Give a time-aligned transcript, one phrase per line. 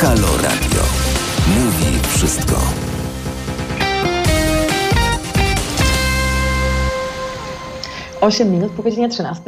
[0.00, 0.82] Halo Radio.
[1.48, 2.56] Mówi wszystko.
[8.20, 9.42] Osiem minut po godzinie 13.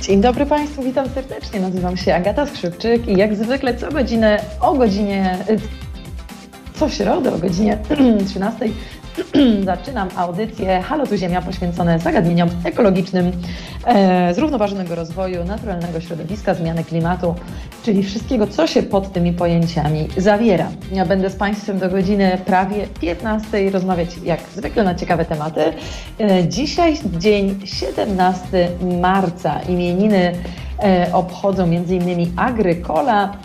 [0.00, 1.60] Dzień dobry Państwu, witam serdecznie.
[1.60, 5.38] Nazywam się Agata Skrzypczyk i jak zwykle co godzinę o godzinie,
[6.74, 7.78] co środę o godzinie
[8.28, 8.68] 13
[9.64, 13.32] zaczynam audycję Halo tu Ziemia poświęcone zagadnieniom ekologicznym,
[13.86, 17.34] e, zrównoważonego rozwoju, naturalnego środowiska, zmiany klimatu,
[17.82, 20.68] czyli wszystkiego, co się pod tymi pojęciami zawiera.
[20.92, 25.60] Ja będę z Państwem do godziny prawie 15 rozmawiać jak zwykle na ciekawe tematy.
[26.20, 28.68] E, dzisiaj dzień 17
[29.00, 29.60] marca.
[29.68, 30.32] Imieniny
[30.82, 32.32] e, obchodzą m.in.
[32.36, 33.36] Agrykola,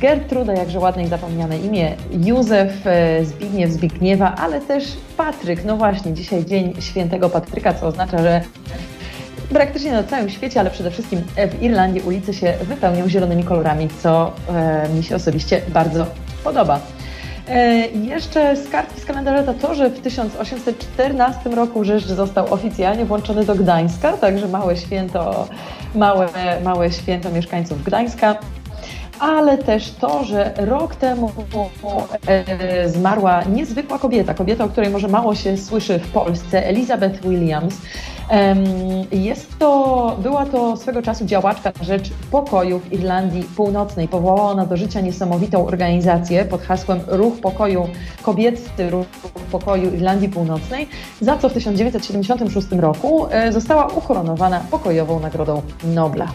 [0.00, 4.84] Gertruda, jakże ładne i zapomniane imię, Józef, e, Zbigniew, Zbigniewa, ale też
[5.16, 5.64] Patryk.
[5.64, 8.40] No właśnie, dzisiaj dzień świętego Patryka, co oznacza, że
[9.48, 14.32] praktycznie na całym świecie, ale przede wszystkim w Irlandii ulice się wypełnią zielonymi kolorami, co
[14.48, 16.06] e, mi się osobiście bardzo
[16.44, 16.80] podoba.
[17.48, 23.44] E, jeszcze z kartki z kalendarza to, że w 1814 roku Rzeszcz został oficjalnie włączony
[23.44, 25.48] do Gdańska, także małe święto,
[25.94, 26.28] małe,
[26.64, 28.36] małe święto mieszkańców Gdańska
[29.22, 31.30] ale też to, że rok temu
[32.26, 37.74] e, zmarła niezwykła kobieta, kobieta, o której może mało się słyszy w Polsce, Elizabeth Williams.
[39.12, 44.08] Jest to, była to swego czasu działaczka na rzecz pokoju w Irlandii Północnej.
[44.08, 47.88] Powołała ona do życia niesamowitą organizację pod hasłem Ruch Pokoju,
[48.22, 49.06] kobiecy Ruch
[49.52, 50.88] Pokoju Irlandii Północnej,
[51.20, 56.28] za co w 1976 roku e, została ukoronowana pokojową Nagrodą Nobla.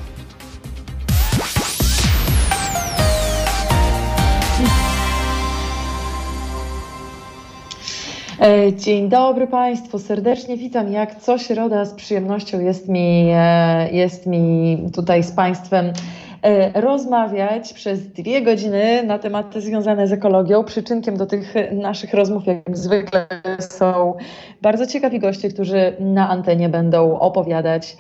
[8.75, 10.91] Dzień dobry Państwu, serdecznie witam.
[10.91, 15.93] Jak co środa z przyjemnością jest mi, e, jest mi tutaj z Państwem
[16.41, 20.64] e, rozmawiać przez dwie godziny na tematy związane z ekologią.
[20.64, 23.27] Przyczynkiem do tych naszych rozmów, jak zwykle,
[23.59, 24.14] są
[24.61, 27.98] bardzo ciekawi goście, którzy na antenie będą opowiadać,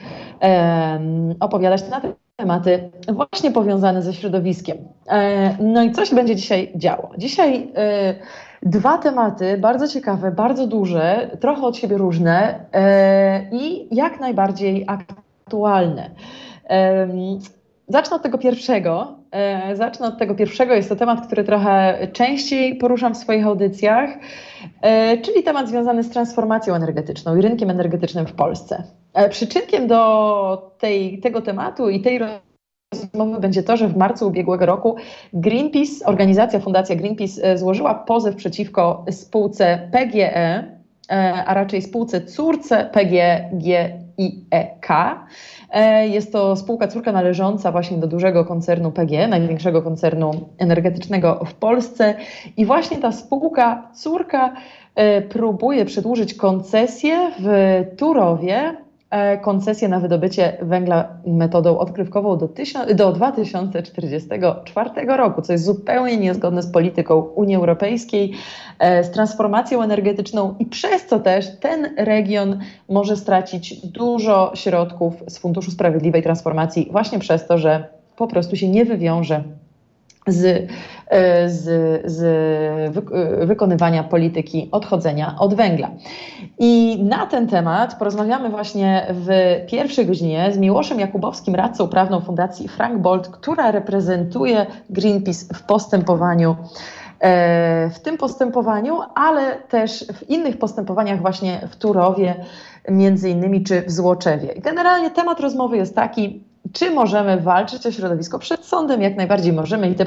[1.39, 4.77] opowiadać na te tematy właśnie powiązane ze środowiskiem.
[5.59, 7.09] No i co się będzie dzisiaj działo?
[7.17, 7.71] Dzisiaj
[8.63, 16.09] Dwa tematy bardzo ciekawe, bardzo duże, trochę od siebie różne e, i jak najbardziej aktualne.
[16.69, 17.07] E,
[17.87, 19.17] zacznę od tego pierwszego.
[19.31, 20.73] E, zacznę od tego pierwszego.
[20.73, 24.09] Jest to temat, który trochę częściej poruszam w swoich audycjach,
[25.21, 28.83] czyli temat związany z transformacją energetyczną i rynkiem energetycznym w Polsce.
[29.29, 32.19] Przyczynkiem do tej, tego tematu i tej
[33.01, 34.95] rozmowy będzie to, że w marcu ubiegłego roku
[35.33, 42.89] Greenpeace, organizacja, Fundacja Greenpeace e, złożyła pozew przeciwko spółce PGE, e, a raczej spółce córce
[42.93, 44.87] PGGIEK.
[45.71, 51.53] E, jest to spółka córka należąca właśnie do dużego koncernu PGE, największego koncernu energetycznego w
[51.53, 52.15] Polsce.
[52.57, 54.53] I właśnie ta spółka córka
[55.29, 58.86] próbuje przedłużyć koncesję w Turowie
[59.41, 62.49] koncesję na wydobycie węgla metodą odkrywkową do,
[62.95, 68.33] do 2044 roku, co jest zupełnie niezgodne z polityką Unii Europejskiej,
[68.79, 72.59] e, z transformacją energetyczną i przez co też ten region
[72.89, 78.69] może stracić dużo środków z Funduszu Sprawiedliwej Transformacji właśnie przez to, że po prostu się
[78.69, 79.43] nie wywiąże
[80.27, 80.67] z, e,
[81.47, 82.23] z, z
[83.41, 85.89] e, wykonywania polityki odchodzenia od węgla.
[86.59, 89.29] I na ten temat porozmawiamy właśnie w
[89.67, 96.55] pierwszej godzinie z Miłoszem Jakubowskim, radcą prawną Fundacji Frank Bolt, która reprezentuje Greenpeace w postępowaniu
[97.19, 102.35] e, w tym postępowaniu, ale też w innych postępowaniach właśnie w Turowie,
[102.89, 104.53] między innymi, czy w Złoczewie.
[104.57, 106.43] Generalnie temat rozmowy jest taki,
[106.73, 109.01] czy możemy walczyć o środowisko przed sądem?
[109.01, 110.05] Jak najbardziej możemy i te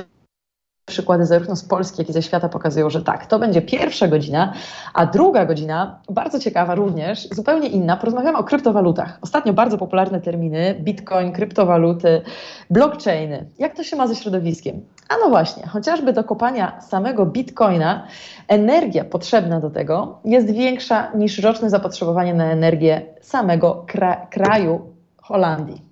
[0.90, 4.52] przykłady zarówno z Polski, jak i ze świata pokazują, że tak, to będzie pierwsza godzina,
[4.94, 9.18] a druga godzina, bardzo ciekawa również, zupełnie inna, porozmawiamy o kryptowalutach.
[9.22, 12.22] Ostatnio bardzo popularne terminy, bitcoin, kryptowaluty,
[12.70, 13.46] blockchainy.
[13.58, 14.80] Jak to się ma ze środowiskiem?
[15.08, 18.06] A no właśnie, chociażby do kopania samego bitcoina
[18.48, 24.80] energia potrzebna do tego jest większa niż roczne zapotrzebowanie na energię samego kra kraju
[25.22, 25.89] Holandii.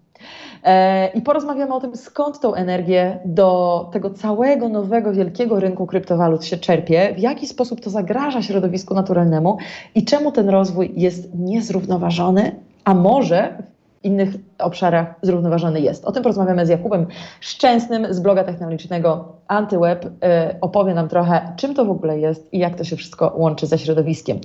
[0.64, 6.44] E, I porozmawiamy o tym, skąd tą energię do tego całego nowego, wielkiego rynku kryptowalut
[6.44, 9.58] się czerpie, w jaki sposób to zagraża środowisku naturalnemu
[9.94, 13.62] i czemu ten rozwój jest niezrównoważony, a może
[14.02, 14.28] innych
[14.58, 16.04] obszarach zrównoważony jest.
[16.04, 17.06] O tym porozmawiamy z Jakubem
[17.40, 20.06] Szczęsnym z bloga technologicznego Antyweb.
[20.22, 23.66] E, opowie nam trochę, czym to w ogóle jest i jak to się wszystko łączy
[23.66, 24.38] ze środowiskiem.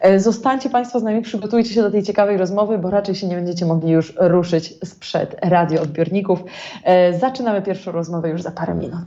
[0.00, 3.36] E, zostańcie Państwo z nami, przygotujcie się do tej ciekawej rozmowy, bo raczej się nie
[3.36, 6.44] będziecie mogli już ruszyć sprzed radioodbiorników.
[6.84, 9.04] E, zaczynamy pierwszą rozmowę już za parę minut.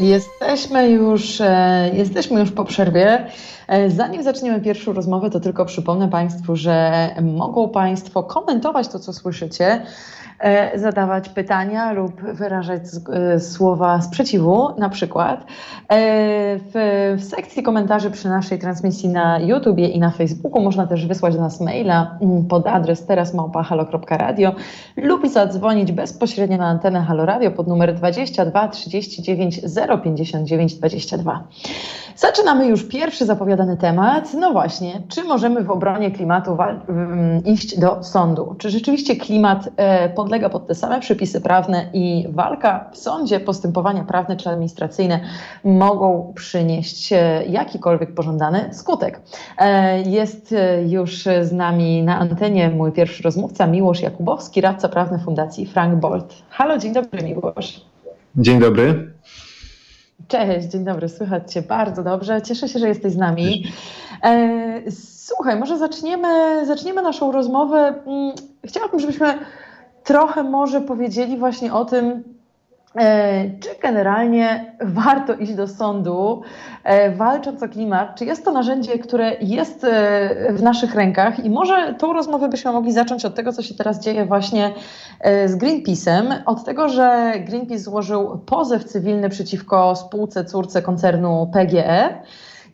[0.00, 1.42] Jesteśmy już,
[1.92, 3.26] jesteśmy już po przerwie.
[3.72, 9.12] E, zanim zaczniemy pierwszą rozmowę, to tylko przypomnę Państwu, że mogą Państwo komentować to, co
[9.12, 9.82] słyszycie,
[10.40, 12.82] e, zadawać pytania lub wyrażać
[13.12, 15.46] e, słowa sprzeciwu, na przykład.
[16.74, 21.40] W, sekcji komentarzy przy naszej transmisji na YouTubie i na Facebooku można też wysłać do
[21.40, 24.54] nas maila mm, pod adres terasmałpa.halo.radio
[24.96, 29.60] lub zadzwonić bezpośrednio na antenę Halo Radio pod numer 22 39
[30.04, 31.44] 059 22.
[32.16, 34.34] Zaczynamy już pierwszy zapowiadany temat.
[34.34, 36.56] No właśnie, czy możemy w obronie klimatu
[37.44, 38.54] iść do sądu?
[38.58, 44.04] Czy rzeczywiście klimat e, podlega pod te same przepisy prawne i walka w sądzie, postępowania
[44.04, 45.20] prawne czy administracyjne
[45.64, 49.20] mogą przynieść e, jakikolwiek pożądany skutek?
[49.58, 50.54] E, jest
[50.86, 56.34] już z nami na antenie mój pierwszy rozmówca, Miłosz Jakubowski, radca prawny Fundacji Frank Bolt.
[56.50, 57.80] Halo, dzień dobry Miłosz.
[58.36, 59.11] Dzień dobry.
[60.28, 62.42] Cześć, dzień dobry, słychać Cię bardzo dobrze.
[62.42, 63.72] Cieszę się, że jesteś z nami.
[64.22, 67.94] E, słuchaj, może zaczniemy, zaczniemy naszą rozmowę.
[68.06, 68.32] Mm,
[68.64, 69.38] chciałabym, żebyśmy
[70.04, 72.22] trochę może powiedzieli właśnie o tym,
[73.60, 76.42] czy generalnie warto iść do sądu,
[76.84, 78.14] e, walcząc o klimat?
[78.14, 81.44] Czy jest to narzędzie, które jest e, w naszych rękach?
[81.44, 84.74] I może tą rozmowę byśmy mogli zacząć od tego, co się teraz dzieje właśnie
[85.46, 86.34] z Greenpeace'em.
[86.46, 92.22] Od tego, że Greenpeace złożył pozew cywilny przeciwko spółce córce koncernu PGE.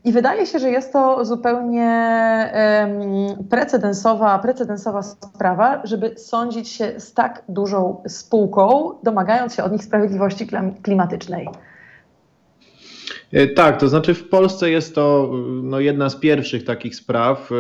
[0.09, 2.53] I wydaje się, że jest to zupełnie
[3.51, 10.47] precedensowa, precedensowa sprawa, żeby sądzić się z tak dużą spółką, domagając się od nich sprawiedliwości
[10.83, 11.49] klimatycznej.
[13.33, 15.31] E, tak, to znaczy w Polsce jest to
[15.63, 17.55] no, jedna z pierwszych takich spraw, e,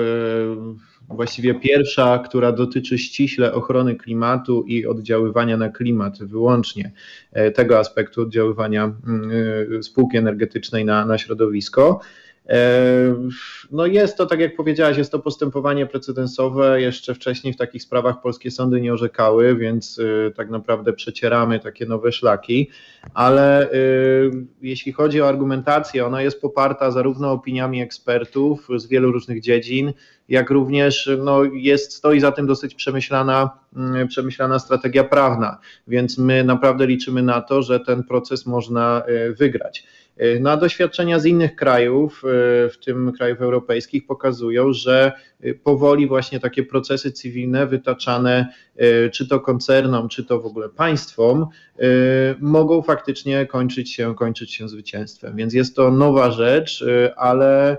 [1.08, 6.92] właściwie pierwsza, która dotyczy ściśle ochrony klimatu i oddziaływania na klimat, wyłącznie
[7.32, 12.00] e, tego aspektu oddziaływania mm, spółki energetycznej na, na środowisko.
[13.70, 16.80] No jest to, tak jak powiedziałaś, jest to postępowanie precedensowe.
[16.80, 21.86] Jeszcze wcześniej w takich sprawach polskie sądy nie orzekały, więc y, tak naprawdę przecieramy takie
[21.86, 22.70] nowe szlaki.
[23.14, 24.30] Ale y,
[24.62, 29.92] jeśli chodzi o argumentację, ona jest poparta zarówno opiniami ekspertów z wielu różnych dziedzin,
[30.28, 35.58] jak również no, jest, stoi za tym dosyć przemyślana, mm, przemyślana strategia prawna.
[35.88, 39.02] Więc my naprawdę liczymy na to, że ten proces można
[39.38, 39.84] wygrać.
[40.40, 42.28] No a doświadczenia z innych krajów, e,
[42.68, 49.28] w tym krajów europejskich, pokazują, że e, powoli właśnie takie procesy cywilne wytaczane e, czy
[49.28, 51.46] to koncernom, czy to w ogóle państwom,
[52.40, 55.36] mogą faktycznie kończyć się, kończyć się zwycięstwem.
[55.36, 56.84] Więc jest to nowa rzecz,
[57.16, 57.76] ale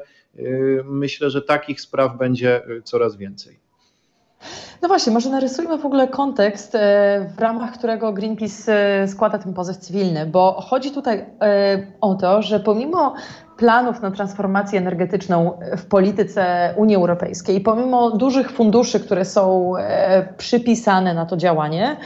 [0.85, 3.68] myślę, że takich spraw będzie coraz więcej.
[4.81, 6.79] No właśnie, może narysujmy w ogóle kontekst, e,
[7.37, 12.41] w ramach którego Greenpeace e, składa ten pozew cywilny, bo chodzi tutaj e, o to,
[12.41, 13.13] że pomimo
[13.57, 19.73] planów na transformację energetyczną w polityce Unii Europejskiej, pomimo dużych funduszy, które są
[20.37, 21.97] przypisane na to działanie,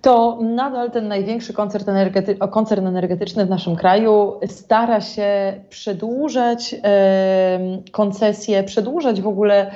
[0.00, 6.74] to nadal ten największy koncern, energety koncern energetyczny w naszym kraju stara się przedłużać
[7.92, 9.70] koncesje, przedłużać w ogóle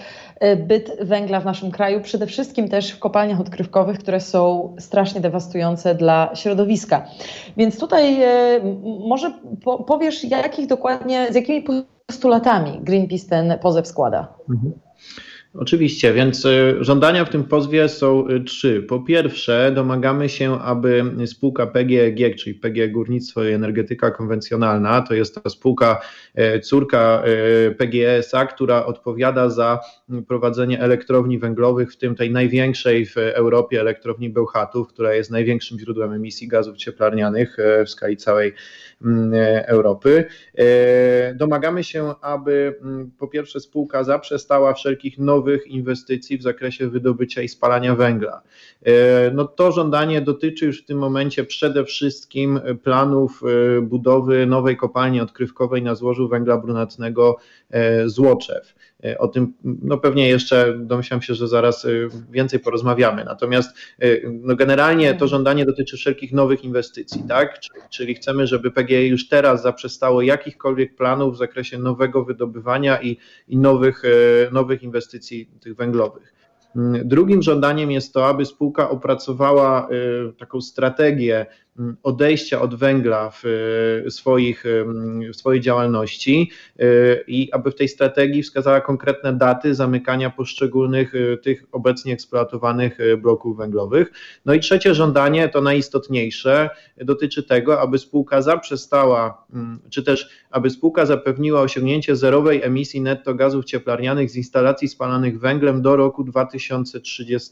[0.57, 5.95] byt węgla w naszym kraju, przede wszystkim też w kopalniach odkrywkowych, które są strasznie dewastujące
[5.95, 7.07] dla środowiska.
[7.57, 8.61] Więc tutaj e,
[9.09, 9.33] może
[9.87, 11.65] powiesz, jakich dokładnie, z jakimi
[12.07, 14.35] postulatami Greenpeace ten pozew składa?
[14.51, 14.73] Mhm.
[15.59, 18.83] Oczywiście, więc y, żądania w tym pozwie są y, trzy.
[18.83, 25.43] Po pierwsze, domagamy się, aby spółka PGEG, czyli PGE Górnictwo i Energetyka Konwencjonalna, to jest
[25.43, 26.01] ta spółka
[26.39, 27.23] y, córka
[27.79, 29.81] PGE-SA, która odpowiada za
[30.29, 36.13] prowadzenie elektrowni węglowych, w tym tej największej w Europie elektrowni Bełchatów, która jest największym źródłem
[36.13, 37.57] emisji gazów cieplarnianych
[37.87, 38.53] w skali całej
[39.03, 39.33] mm,
[39.67, 40.25] Europy.
[41.35, 47.49] Domagamy się, aby mm, po pierwsze spółka zaprzestała wszelkich nowych inwestycji w zakresie wydobycia i
[47.49, 48.43] spalania węgla.
[48.83, 54.77] E, no to żądanie dotyczy już w tym momencie przede wszystkim planów e, budowy nowej
[54.77, 57.37] kopalni odkrywkowej na złożu węgla brunatnego
[57.71, 58.75] e, Złoczew.
[59.19, 61.87] O tym no pewnie jeszcze domyślam się, że zaraz
[62.31, 63.25] więcej porozmawiamy.
[63.25, 63.77] Natomiast
[64.33, 67.61] no generalnie to żądanie dotyczy wszelkich nowych inwestycji, tak?
[67.91, 73.59] Czyli chcemy, żeby PGE już teraz zaprzestało jakichkolwiek planów w zakresie nowego wydobywania i, i
[73.59, 74.03] nowych,
[74.53, 76.35] nowych inwestycji tych węglowych.
[76.77, 79.89] Mm, drugim żądaniem jest to, aby spółka opracowała
[80.39, 81.47] taką strategię
[82.03, 83.43] odejścia od węgla w,
[84.07, 84.65] e, swoich,
[85.33, 86.85] w swojej działalności e,
[87.27, 91.13] i aby w tej strategii wskazała konkretne daty zamykania poszczególnych
[91.43, 94.13] tych obecnie eksploatowanych bloków węglowych.
[94.45, 100.71] No i trzecie żądanie, to najistotniejsze, dotyczy tego, aby spółka zaprzestała, mm, czy też aby
[100.71, 107.51] spółka zapewniła osiągnięcie zerowej emisji netto gazów cieplarnianych z instalacji spalanych węglem do roku 2030.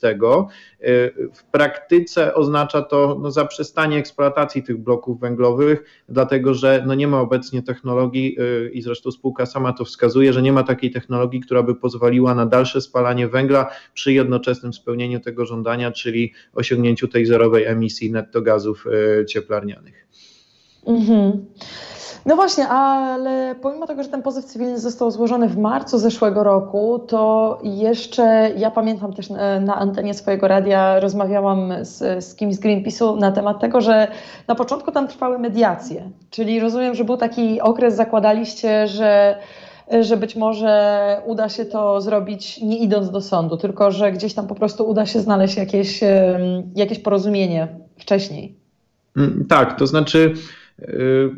[1.35, 7.09] W praktyce oznacza to no, zaprzestanie eksploatacji eksploatacji tych bloków węglowych, dlatego że no nie
[7.09, 11.41] ma obecnie technologii y, i zresztą spółka sama to wskazuje, że nie ma takiej technologii,
[11.41, 17.27] która by pozwoliła na dalsze spalanie węgla przy jednoczesnym spełnieniu tego żądania, czyli osiągnięciu tej
[17.27, 20.07] zerowej emisji netto gazów y, cieplarnianych.
[20.87, 21.47] Mhm.
[22.27, 26.99] No właśnie, ale pomimo tego, że ten pozew cywilny został złożony w marcu zeszłego roku,
[26.99, 32.61] to jeszcze ja pamiętam też na, na antenie swojego radia rozmawiałam z, z kimś z
[32.61, 34.09] Greenpeace'u na temat tego, że
[34.49, 39.39] na początku tam trwały mediacje, czyli rozumiem, że był taki okres, zakładaliście, że
[40.01, 44.47] że być może uda się to zrobić nie idąc do sądu, tylko że gdzieś tam
[44.47, 46.01] po prostu uda się znaleźć jakieś,
[46.75, 48.55] jakieś porozumienie wcześniej.
[49.17, 50.35] Mm, tak, to znaczy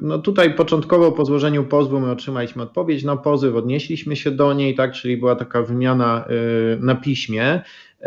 [0.00, 4.74] no tutaj początkowo po złożeniu pozwu my otrzymaliśmy odpowiedź na pozyw, odnieśliśmy się do niej,
[4.74, 7.62] tak, czyli była taka wymiana yy, na piśmie
[8.00, 8.06] yy,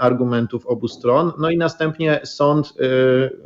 [0.00, 1.32] argumentów obu stron.
[1.38, 2.74] No i następnie sąd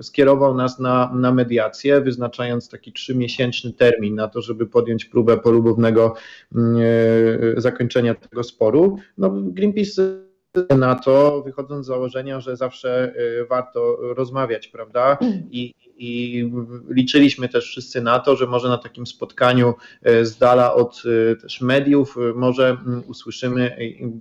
[0.01, 6.15] skierował nas na, na mediację, wyznaczając taki trzymiesięczny termin na to, żeby podjąć próbę polubownego
[7.57, 8.99] zakończenia tego sporu.
[9.19, 10.03] No, Greenpeace
[10.79, 13.15] na to, wychodząc z założenia, że zawsze
[13.49, 15.19] warto rozmawiać, prawda?
[15.51, 16.51] I, i
[16.89, 21.03] liczyliśmy też wszyscy na to, że może na takim spotkaniu e, z dala od
[21.33, 22.77] e, też mediów e, może
[23.07, 23.77] usłyszymy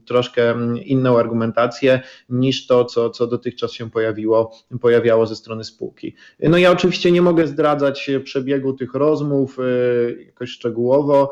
[0.06, 0.56] troszkę
[0.86, 6.16] inną argumentację niż to, co, co dotychczas się pojawiło, pojawiało ze strony spółki.
[6.40, 9.58] No ja oczywiście nie mogę zdradzać przebiegu tych rozmów
[10.26, 11.32] jakoś szczegółowo,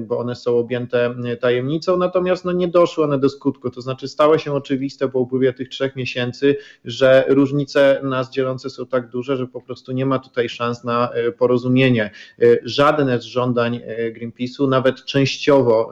[0.00, 4.38] bo one są objęte tajemnicą, natomiast no nie doszły one do skutku, to znaczy stało
[4.38, 9.46] się oczywiste po upływie tych trzech miesięcy, że różnice nas dzielące są tak duże, że
[9.46, 12.10] po prostu nie ma tutaj szans na e, porozumienie.
[12.42, 15.90] E, żadne z żądań e, Greenpeace'u, nawet częściowo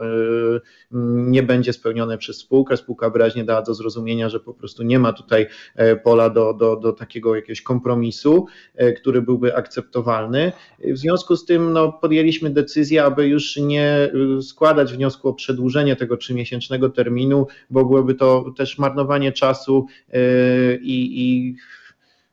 [0.91, 2.77] nie będzie spełnione przez spółkę.
[2.77, 5.47] Spółka wyraźnie dała do zrozumienia, że po prostu nie ma tutaj
[6.03, 8.47] pola do, do, do takiego jakiegoś kompromisu,
[8.97, 10.51] który byłby akceptowalny.
[10.79, 16.17] W związku z tym no, podjęliśmy decyzję, aby już nie składać wniosku o przedłużenie tego
[16.17, 19.87] trzymiesięcznego terminu, bo byłoby to też marnowanie czasu
[20.81, 21.55] i, i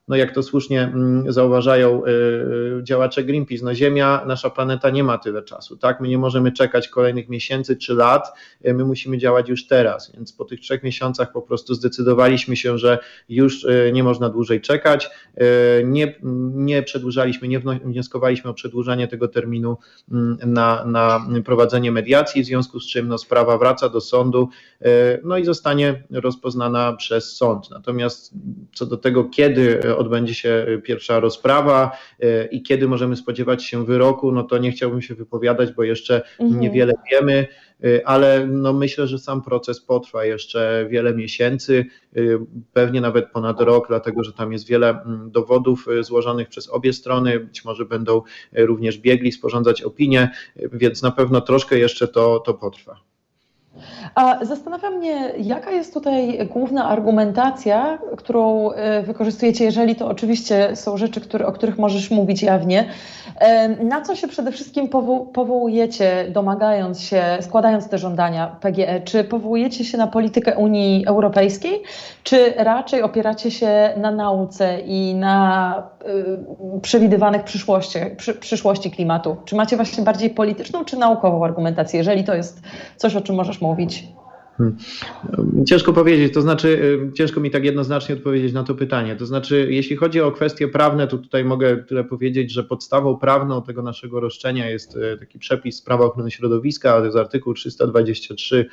[0.09, 5.05] no jak to słusznie mm, zauważają y, y, działacze Greenpeace, no Ziemia, nasza planeta nie
[5.05, 6.01] ma tyle czasu, tak?
[6.01, 8.33] My nie możemy czekać kolejnych miesięcy czy lat,
[8.67, 12.79] y, my musimy działać już teraz, więc po tych trzech miesiącach po prostu zdecydowaliśmy się,
[12.79, 12.99] że
[13.29, 15.11] już nie można dłużej czekać,
[15.85, 16.15] nie,
[16.55, 19.79] nie przedłużaliśmy, nie wnioskowaliśmy o przedłużanie tego terminu
[20.13, 24.49] mm, na, na prowadzenie mediacji, w związku z czym no, sprawa wraca do sądu,
[25.25, 27.71] no i zostanie rozpoznana przez sąd.
[27.71, 28.35] Natomiast
[28.75, 34.33] co do tego, kiedy odbędzie się pierwsza rozprawa e, i kiedy możemy spodziewać się wyroku,
[34.33, 36.61] no to nie chciałbym się wypowiadać, bo jeszcze mhm.
[36.61, 37.47] niewiele wiemy,
[37.85, 41.85] e, ale no myślę, że sam proces potrwa jeszcze wiele miesięcy,
[42.73, 47.41] pewnie nawet ponad rok, dlatego że tam jest wiele mm, dowodów złożonych przez obie strony,
[47.41, 48.23] być może będą
[48.53, 50.31] również biegli sporządzać opinie,
[50.73, 53.01] więc na pewno troszkę jeszcze to, to potrwa.
[54.15, 60.97] A zastanawia mnie, jaka jest tutaj główna argumentacja, którą e, wykorzystujecie, jeżeli to oczywiście są
[60.97, 62.89] rzeczy, które, o których możesz mówić jawnie.
[63.39, 64.89] E, na co się przede wszystkim
[65.33, 69.01] powołujecie, domagając się, składając te żądania PGE?
[69.05, 71.83] Czy powołujecie się na politykę Unii Europejskiej,
[72.23, 75.83] czy raczej opieracie się na nauce i na
[76.77, 79.37] y, przewidywanych przyszłości, przy, przyszłości klimatu?
[79.45, 82.63] Czy macie właśnie bardziej polityczną, czy naukową argumentację, jeżeli to jest
[82.97, 83.66] coś, o czym możesz mówić?
[84.57, 84.77] Hmm.
[85.67, 89.17] Ciężko powiedzieć, to znaczy, ciężko mi tak jednoznacznie odpowiedzieć na to pytanie.
[89.17, 93.63] To znaczy, jeśli chodzi o kwestie prawne, to tutaj mogę tyle powiedzieć, że podstawą prawną
[93.63, 98.67] tego naszego roszczenia jest y, taki przepis prawa ochrony środowiska, to jest artykuł 323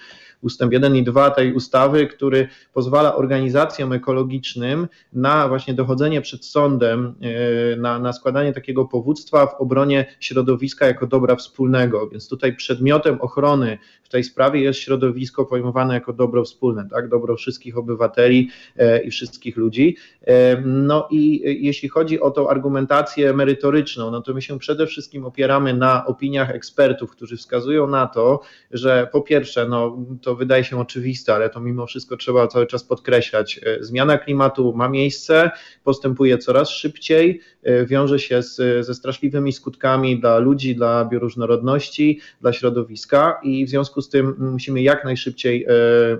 [0.43, 7.15] ustęp 1 i 2 tej ustawy, który pozwala organizacjom ekologicznym na właśnie dochodzenie przed sądem,
[7.21, 12.09] e, na, na składanie takiego powództwa w obronie środowiska jako dobra wspólnego.
[12.09, 17.09] Więc tutaj przedmiotem ochrony w tej sprawie jest środowisko pojmowane jako dobro wspólne, tak?
[17.09, 19.97] dobro wszystkich obywateli e, i wszystkich ludzi.
[20.27, 25.25] E, no i jeśli chodzi o tą argumentację merytoryczną, no to my się przede wszystkim
[25.25, 30.79] opieramy na opiniach ekspertów, którzy wskazują na to, że po pierwsze, no to wydaje się
[30.79, 33.59] oczywiste, ale to mimo wszystko trzeba cały czas podkreślać.
[33.63, 35.51] E, zmiana klimatu ma miejsce,
[35.83, 42.53] postępuje coraz szybciej, e, wiąże się z, ze straszliwymi skutkami dla ludzi, dla bioróżnorodności, dla
[42.53, 45.69] środowiska i w związku z tym musimy jak najszybciej e,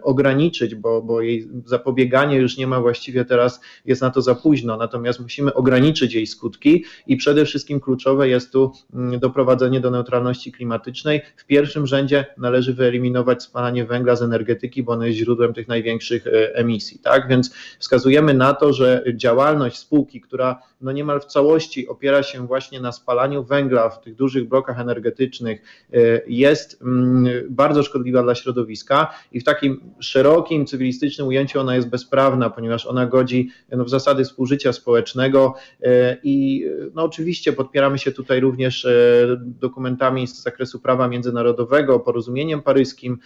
[0.02, 4.78] ograniczyć, bo, bo jej zapobieganie już nie ma właściwie teraz, jest na to za późno,
[4.78, 8.72] natomiast musimy ograniczyć jej skutki i przede wszystkim kluczowe jest tu
[9.20, 11.22] doprowadzenie do neutralności klimatycznej.
[11.38, 15.68] W pierwszym rzędzie należy wyeliminować spalanie węgla węgla z energetyki, bo ono jest źródłem tych
[15.68, 17.00] największych e, emisji.
[17.00, 17.28] Tak?
[17.28, 22.80] Więc wskazujemy na to, że działalność spółki, która no niemal w całości opiera się właśnie
[22.80, 25.62] na spalaniu węgla w tych dużych blokach energetycznych,
[25.94, 25.98] e,
[26.28, 32.50] jest mm, bardzo szkodliwa dla środowiska i w takim szerokim, cywilistycznym ujęciu ona jest bezprawna,
[32.50, 38.40] ponieważ ona godzi no, w zasady współżycia społecznego e, i no, oczywiście podpieramy się tutaj
[38.40, 38.88] również
[39.38, 43.18] dokumentami z zakresu prawa międzynarodowego, porozumieniem paryskim,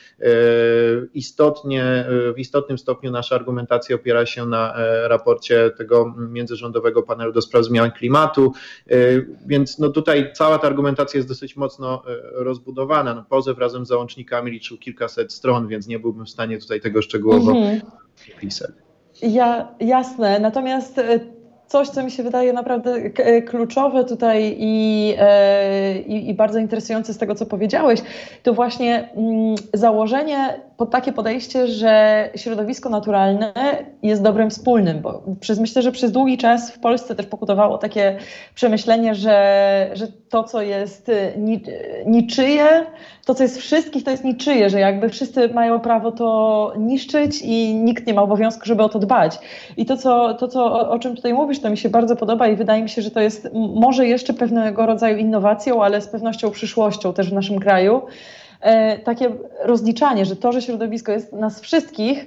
[1.14, 4.74] istotnie, w istotnym stopniu nasza argumentacja opiera się na
[5.08, 8.54] raporcie tego międzyrządowego panelu do spraw zmian klimatu,
[8.90, 8.96] e,
[9.46, 13.14] więc no tutaj cała ta argumentacja jest dosyć mocno e, rozbudowana.
[13.14, 17.02] No, pozew razem z załącznikami liczył kilkaset stron, więc nie byłbym w stanie tutaj tego
[17.02, 17.82] szczegółowo mhm.
[18.38, 18.72] opisać.
[19.22, 21.02] Ja, jasne, natomiast
[21.68, 23.10] coś, co mi się wydaje naprawdę
[23.42, 25.14] kluczowe tutaj i,
[26.08, 28.02] i, i, bardzo interesujące z tego, co powiedziałeś,
[28.44, 33.54] to właśnie mm, założenie pod takie podejście, że środowisko naturalne
[34.04, 38.18] jest dobrem wspólnym, bo przez, myślę, że przez długi czas w Polsce też pokutowało takie
[38.56, 41.64] przemyślenie, że, że to, co jest ni,
[42.06, 42.68] niczyje,
[43.26, 47.76] to, co jest wszystkich, to jest niczyje, że jakby wszyscy mają prawo to niszczyć i
[47.76, 49.40] nikt nie ma obowiązku, żeby o to dbać.
[49.78, 52.48] I to, co, to, co o, o czym tutaj mówisz, to mi się bardzo podoba
[52.48, 56.52] i wydaje mi się, że to jest może jeszcze pewnego rodzaju innowacją, ale z pewnością
[56.52, 58.02] przyszłością też w naszym kraju.
[58.62, 62.26] E, takie rozliczanie, że to, że środowisko jest nas wszystkich,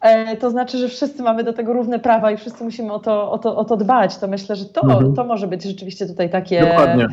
[0.00, 3.30] e, to znaczy, że wszyscy mamy do tego równe prawa i wszyscy musimy o to,
[3.30, 4.16] o to, o to dbać.
[4.16, 5.14] To myślę, że to, mhm.
[5.14, 6.60] to może być rzeczywiście tutaj takie.
[6.60, 7.08] Dokładnie.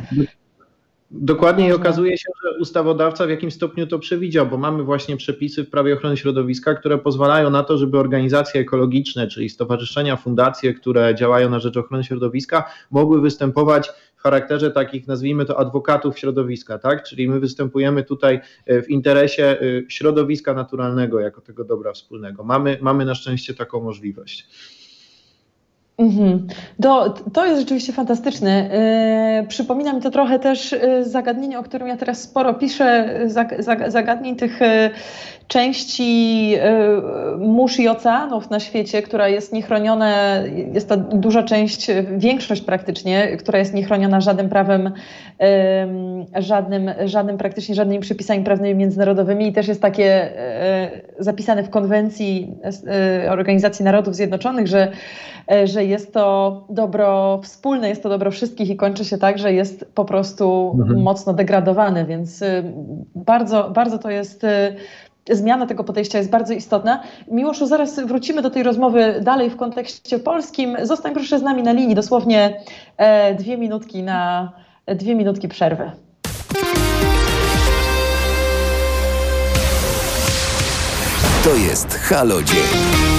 [1.12, 5.64] Dokładnie i okazuje się, że ustawodawca w jakimś stopniu to przewidział, bo mamy właśnie przepisy
[5.64, 11.14] w prawie ochrony środowiska, które pozwalają na to, żeby organizacje ekologiczne, czyli stowarzyszenia, fundacje, które
[11.14, 13.90] działają na rzecz ochrony środowiska, mogły występować
[14.22, 17.02] charakterze takich, nazwijmy to, adwokatów środowiska, tak?
[17.02, 19.56] Czyli my występujemy tutaj e, w interesie e,
[19.88, 22.44] środowiska naturalnego jako tego dobra wspólnego.
[22.44, 24.46] Mamy, mamy na szczęście taką możliwość.
[26.00, 26.46] Mhm.
[26.82, 28.70] To, to jest rzeczywiście fantastyczne.
[29.40, 33.18] Yy, przypomina mi to trochę też zagadnienie, o którym ja teraz sporo piszę,
[33.88, 34.60] zagadnień tych
[35.48, 36.54] części
[37.38, 40.36] mórz i oceanów na świecie, która jest niechroniona,
[40.72, 41.86] jest to duża część,
[42.16, 44.90] większość praktycznie, która jest niechroniona żadnym prawem,
[46.38, 50.30] żadnym, żadnym praktycznie żadnymi przepisami prawnymi międzynarodowymi i też jest takie
[51.18, 52.54] zapisane w konwencji
[53.30, 54.92] Organizacji Narodów Zjednoczonych, że
[55.50, 59.52] E, że jest to dobro wspólne, jest to dobro wszystkich i kończy się tak, że
[59.52, 61.02] jest po prostu mhm.
[61.02, 62.72] mocno degradowany, więc y,
[63.14, 64.76] bardzo, bardzo to jest y,
[65.30, 67.02] zmiana tego podejścia jest bardzo istotna.
[67.30, 70.76] Miłoszu, zaraz wrócimy do tej rozmowy dalej w kontekście polskim.
[70.82, 72.60] Zostań proszę z nami na linii, dosłownie
[72.96, 74.52] e, dwie minutki na
[74.86, 75.90] dwie minutki przerwy.
[81.44, 83.09] To jest Halo Dzień.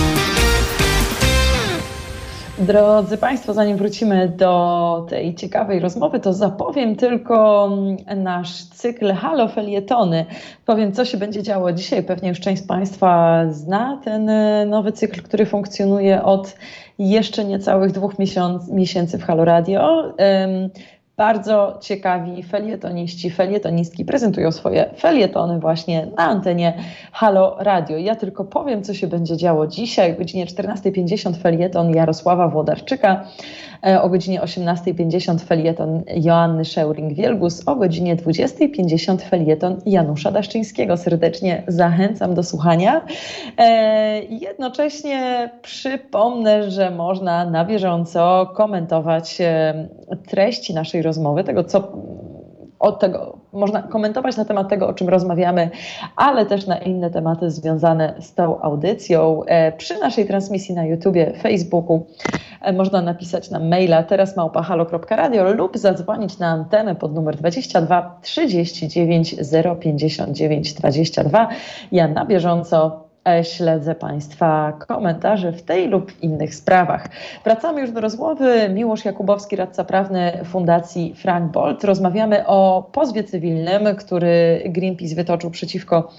[2.61, 9.47] Drodzy Państwo, zanim wrócimy do tej ciekawej rozmowy, to zapowiem tylko mm, nasz cykl Halo
[9.47, 10.25] Felietony.
[10.65, 12.03] Powiem, co się będzie działo dzisiaj.
[12.03, 16.55] Pewnie już część z Państwa zna ten e, nowy cykl, który funkcjonuje od
[16.99, 20.13] jeszcze niecałych dwóch miesiąc, miesięcy w Halo Radio.
[21.21, 26.73] Bardzo ciekawi felietoniści, felietonistki prezentują swoje felietony właśnie na antenie
[27.11, 27.97] Halo Radio.
[27.97, 30.13] Ja tylko powiem, co się będzie działo dzisiaj.
[30.13, 33.25] O godzinie 14.50 felieton Jarosława Włodarczyka,
[33.85, 40.97] e, o godzinie 18.50 felieton Joanny Szeuring-Wielgus, o godzinie 20.50 felieton Janusza Daszczyńskiego.
[40.97, 43.01] Serdecznie zachęcam do słuchania.
[43.57, 49.87] E, jednocześnie przypomnę, że można na bieżąco komentować e,
[50.27, 51.10] treści naszej rozmowy,
[51.43, 51.91] tego co
[52.81, 55.69] od tego, można komentować na temat tego, o czym rozmawiamy,
[56.15, 59.43] ale też na inne tematy związane z tą audycją.
[59.45, 62.05] E, przy naszej transmisji na YouTubie, Facebooku
[62.61, 69.35] e, można napisać na maila teresmałpahalo.radio lub zadzwonić na antenę pod numer 22 39
[69.79, 71.47] 059 22.
[71.91, 73.10] Ja na bieżąco
[73.43, 77.07] śledzę Państwa komentarze w tej lub innych sprawach.
[77.43, 78.69] Wracamy już do rozmowy.
[78.69, 81.83] Miłosz Jakubowski, radca prawny Fundacji Frank Bolt.
[81.83, 86.11] Rozmawiamy o pozwie cywilnym, który Greenpeace wytoczył przeciwko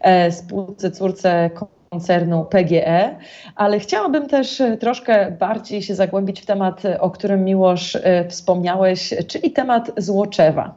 [0.00, 1.50] e, spółce córce
[1.90, 3.16] koncernu PGE,
[3.56, 9.50] ale chciałabym też troszkę bardziej się zagłębić w temat, o którym Miłosz e, wspomniałeś, czyli
[9.50, 10.74] temat Złoczewa.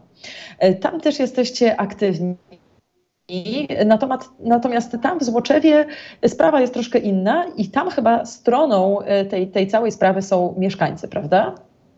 [0.82, 2.36] Tam też jesteście aktywni.
[3.86, 5.86] Natomiast, natomiast tam w Złoczewie
[6.28, 11.08] sprawa jest troszkę inna i tam chyba stroną e, tej, tej całej sprawy są mieszkańcy,
[11.08, 11.56] prawda?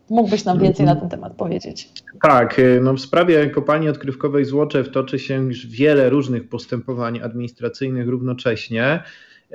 [0.10, 1.90] Mógłbyś nam więcej na ten temat powiedzieć?
[2.22, 8.10] Tak, e, no w sprawie kopalni odkrywkowej Złoczew toczy się już wiele różnych postępowań administracyjnych
[8.10, 9.04] równocześnie.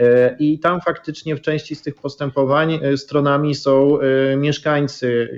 [0.01, 5.31] E, I tam faktycznie w części z tych postępowań e, stronami są e, mieszkańcy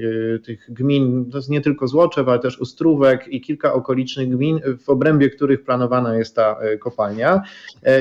[0.45, 4.89] tych gmin, to jest nie tylko Złoczew, ale też Ostrówek i kilka okolicznych gmin, w
[4.89, 7.43] obrębie których planowana jest ta kopalnia.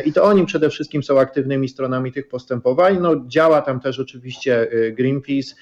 [0.05, 2.97] I to oni przede wszystkim są aktywnymi stronami tych postępowań.
[3.01, 5.55] No, działa tam też oczywiście Greenpeace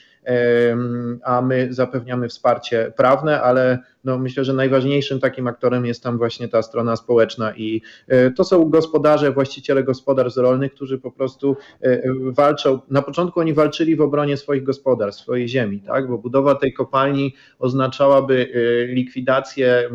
[1.24, 6.48] a my zapewniamy wsparcie prawne, ale no myślę, że najważniejszym takim aktorem jest tam właśnie
[6.48, 12.02] ta strona społeczna i e, to są gospodarze, właściciele gospodarstw rolnych, którzy po prostu e,
[12.32, 12.80] walczą.
[12.90, 16.08] Na początku oni walczyli w obronie swoich gospodarstw, swojej ziemi, tak?
[16.08, 19.90] bo budowa tej kopalni oznaczałaby e, likwidację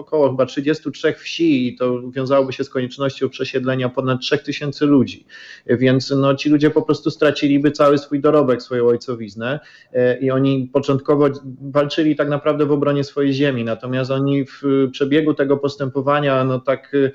[0.00, 5.26] około chyba 33 wsi i to wiązałoby się z koniecznością przesiedlenia ponad 3000 ludzi.
[5.66, 9.60] Więc no, ci ludzie po prostu straciliby cały swój dorobek, swoją ojcowiznę
[9.92, 11.28] e, i oni początkowo
[11.60, 16.94] walczyli tak naprawdę w obronie swojej ziemi, natomiast oni w przebiegu tego postępowania no tak
[16.94, 17.12] y,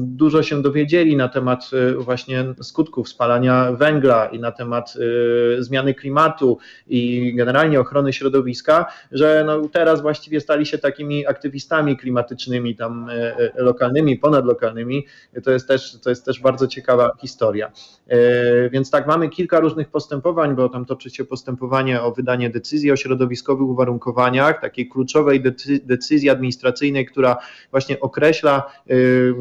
[0.00, 5.94] dużo się dowiedzieli na temat y, właśnie skutków spalania węgla i na temat y, zmiany
[5.94, 12.76] klimatu i generalnie ochrony środowiska, że no teraz właściwie stali się takimi aktywistami klimatycznymi, klimatycznymi,
[12.76, 15.06] tam e, e, lokalnymi, ponadlokalnymi,
[15.44, 17.72] to jest też, to jest też bardzo ciekawa historia.
[18.06, 22.92] E, więc tak, mamy kilka różnych postępowań, bo tam toczy się postępowanie o wydanie decyzji
[22.92, 25.42] o środowiskowych uwarunkowaniach, takiej kluczowej
[25.82, 27.36] decyzji administracyjnej, która
[27.70, 28.72] właśnie określa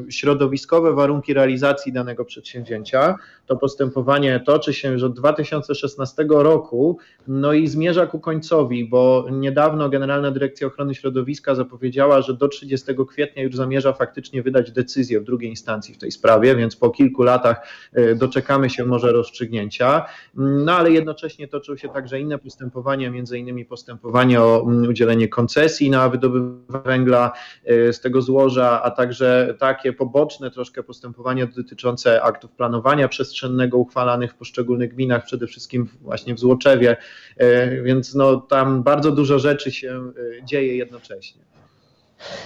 [0.09, 3.15] środowiskowe warunki realizacji danego przedsięwzięcia.
[3.45, 9.89] To postępowanie toczy się już od 2016 roku, no i zmierza ku końcowi, bo niedawno
[9.89, 12.64] Generalna Dyrekcja Ochrony Środowiska zapowiedziała, że do 30
[13.07, 17.23] kwietnia już zamierza faktycznie wydać decyzję w drugiej instancji w tej sprawie, więc po kilku
[17.23, 20.05] latach e, doczekamy się może rozstrzygnięcia.
[20.35, 25.89] No ale jednocześnie toczą się także inne postępowania, między innymi postępowanie o mm, udzielenie koncesji
[25.89, 27.31] na wydobywanie węgla
[27.65, 34.31] e, z tego złoża, a także takie poboczne troszkę postępowania dotyczące aktów planowania przestrzennego uchwalanych
[34.31, 36.97] w poszczególnych gminach, przede wszystkim właśnie w Złoczewie,
[37.37, 40.11] e, więc no, tam bardzo dużo rzeczy się
[40.43, 41.41] dzieje jednocześnie.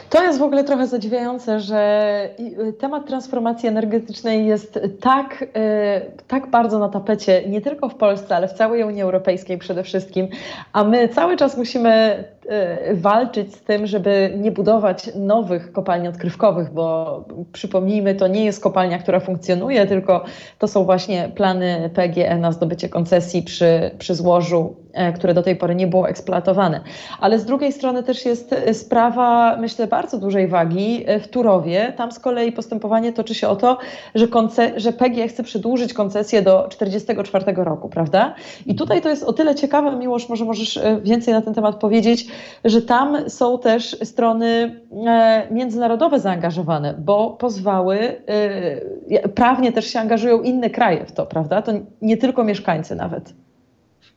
[0.10, 5.48] To jest w ogóle trochę zadziwiające, że y, temat transformacji energetycznej jest tak, y,
[6.28, 10.28] tak bardzo na tapecie, nie tylko w Polsce, ale w całej Unii Europejskiej przede wszystkim,
[10.74, 12.24] a my cały czas musimy
[12.94, 19.00] walczyć z tym, żeby nie budować nowych kopalni odkrywkowych, bo przypomnijmy, to nie jest kopalnia,
[19.00, 20.24] która funkcjonuje, tylko
[20.60, 25.56] to są właśnie plany PGE na zdobycie koncesji przy, przy złożu E, które do tej
[25.56, 26.82] pory nie było eksploatowane.
[27.20, 31.94] Ale z drugiej strony też jest e, sprawa, myślę, bardzo dużej wagi e, w Turowie.
[31.98, 33.78] Tam z kolei postępowanie toczy się o to,
[34.16, 34.28] że,
[34.76, 38.36] że PG chce przedłużyć koncesję do 1944 roku, prawda?
[38.66, 42.28] I tutaj to jest o tyle ciekawe, Miłosz, może możesz więcej na ten temat powiedzieć,
[42.66, 44.82] że tam są też strony
[45.52, 48.22] międzynarodowe zaangażowane, bo pozwały,
[49.36, 51.62] prawnie też się angażują inne kraje w to, prawda?
[51.62, 51.72] To
[52.02, 53.34] nie tylko mieszkańcy nawet.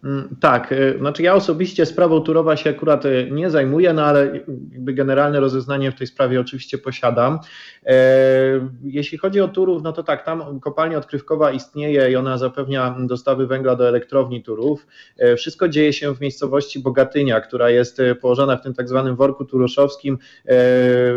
[0.04, 4.40] Mm, tak, y, znaczy ja osobiście sprawą Turowa się akurat y, nie zajmuję, no ale
[4.72, 7.38] jakby generalne rozeznanie w tej sprawie oczywiście posiadam.
[7.86, 12.96] E, jeśli chodzi o Turów, no to tak, tam kopalnia odkrywkowa istnieje i ona zapewnia
[13.00, 14.86] dostawy węgla do elektrowni Turów.
[15.18, 19.16] E, wszystko dzieje się w miejscowości Bogatynia, która jest y, położona w tym tak zwanym
[19.16, 20.18] worku turoszowskim, e,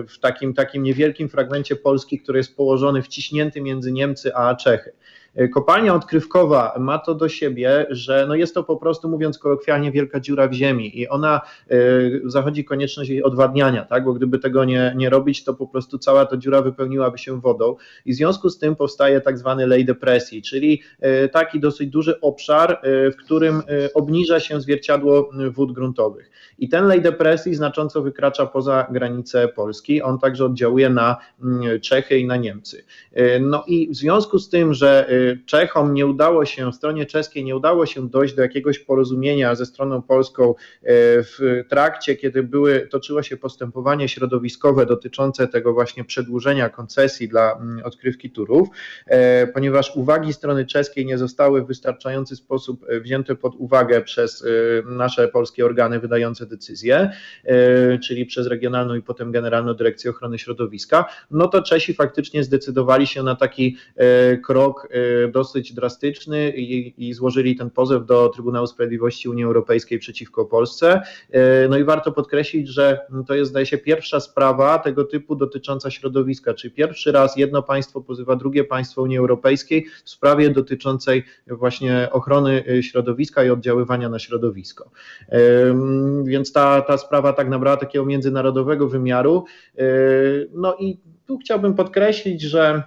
[0.04, 4.92] w takim, takim niewielkim fragmencie Polski, który jest położony wciśnięty między Niemcy a Czechy.
[5.54, 10.20] Kopalnia odkrywkowa ma to do siebie, że no jest to po prostu, mówiąc kolokwialnie, wielka
[10.20, 14.06] dziura w ziemi i ona y, zachodzi konieczność jej odwadniania, tak?
[14.06, 17.76] bo gdyby tego nie, nie robić, to po prostu cała ta dziura wypełniłaby się wodą
[18.06, 20.82] i w związku z tym powstaje tak zwany lej depresji, czyli
[21.26, 23.62] y, taki dosyć duży obszar, y, w którym
[23.94, 26.32] obniża się zwierciadło wód gruntowych.
[26.60, 32.18] I ten lej depresji znacząco wykracza poza granice Polski, on także oddziałuje na mm, Czechy
[32.18, 32.86] i na Niemcy.
[33.42, 35.10] No i w związku z tym, że
[35.46, 40.02] Czechom nie udało się, stronie czeskiej nie udało się dojść do jakiegoś porozumienia ze stroną
[40.02, 40.56] polską e,
[41.24, 47.86] w trakcie, kiedy były, toczyło się postępowanie środowiskowe dotyczące tego właśnie przedłużenia koncesji dla mm,
[47.86, 48.68] odkrywki turów,
[49.08, 54.46] e, ponieważ uwagi strony czeskiej nie zostały w wystarczający sposób e, wzięte pod uwagę przez
[54.86, 57.12] nasze polskie organy wydające decyzje,
[58.04, 63.24] czyli przez Regionalną i potem Generalną Dyrekcję Ochrony Środowiska, no to Czesi faktycznie zdecydowali się
[63.24, 63.78] na taki
[64.44, 64.88] krok
[65.34, 71.02] dosyć drastyczny i, i, złożyli ten pozew do Trybunału Sprawiedliwości Unii Europejskiej przeciwko Polsce.
[71.32, 75.92] E, no i warto podkreślić, że to jest, zdaje się, pierwsza sprawa tego typu dotycząca
[75.92, 82.10] środowiska, czyli pierwszy raz jedno państwo pozywa drugie państwo Unii Europejskiej w sprawie dotyczącej właśnie
[82.12, 84.92] ochrony e, środowiska i oddziaływania na środowisko.
[85.30, 85.40] E,
[86.24, 89.46] więc ta, ta sprawa tak nabrała takiego międzynarodowego wymiaru.
[90.54, 92.84] No i tu chciałbym podkreślić, że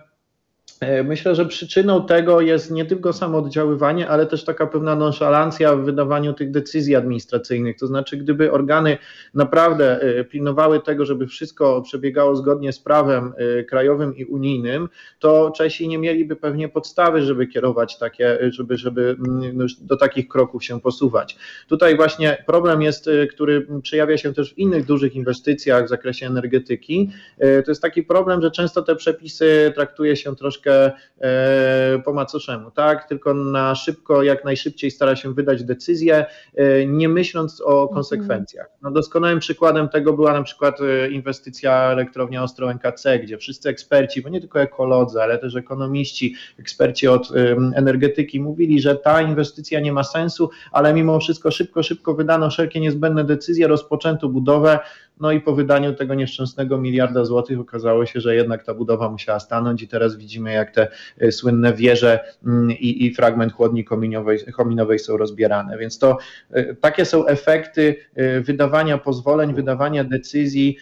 [1.05, 5.85] myślę, że przyczyną tego jest nie tylko samo oddziaływanie, ale też taka pewna nonszalancja w
[5.85, 7.77] wydawaniu tych decyzji administracyjnych.
[7.77, 8.99] To znaczy, gdyby organy
[9.35, 14.89] naprawdę e, pilnowały tego, żeby wszystko przebiegało zgodnie z prawem e, krajowym i unijnym,
[15.19, 20.29] to Czesi nie mieliby pewnie podstawy, żeby kierować takie, żeby, żeby mm, no, do takich
[20.29, 21.37] kroków się posuwać.
[21.69, 27.11] Tutaj właśnie problem jest, który przejawia się też w innych dużych inwestycjach w zakresie energetyki.
[27.39, 32.71] To jest taki problem, że często te przepisy traktuje się troszkę troszkę e, po macoszemu,
[32.71, 33.09] tak?
[33.09, 37.89] Tylko na szybko, jak najszybciej stara się wydać decyzję, e, nie myśląc o mhm.
[37.89, 38.67] konsekwencjach.
[38.83, 44.29] No doskonałym przykładem tego była na przykład e, inwestycja elektrownia Ostrołęka-C, gdzie wszyscy eksperci, bo
[44.29, 47.33] nie tylko ekolodzy, ale też ekonomiści, eksperci od
[47.75, 52.81] energetyki mówili, że ta inwestycja nie ma sensu, ale mimo wszystko szybko, szybko wydano wszelkie
[52.81, 54.79] niezbędne decyzje, rozpoczęto budowę,
[55.21, 59.41] no i po wydaniu tego nieszczęsnego miliarda złotych okazało się, że jednak ta budowa musiała
[59.41, 60.89] stanąć i teraz widzimy, jak te
[61.23, 65.79] y, słynne wieże mm, i, i fragment chłodni kominowej, kominowej są rozbierane.
[65.79, 66.19] Więc to
[66.57, 70.77] y, takie są efekty y, wydawania pozwoleń, wydawania decyzji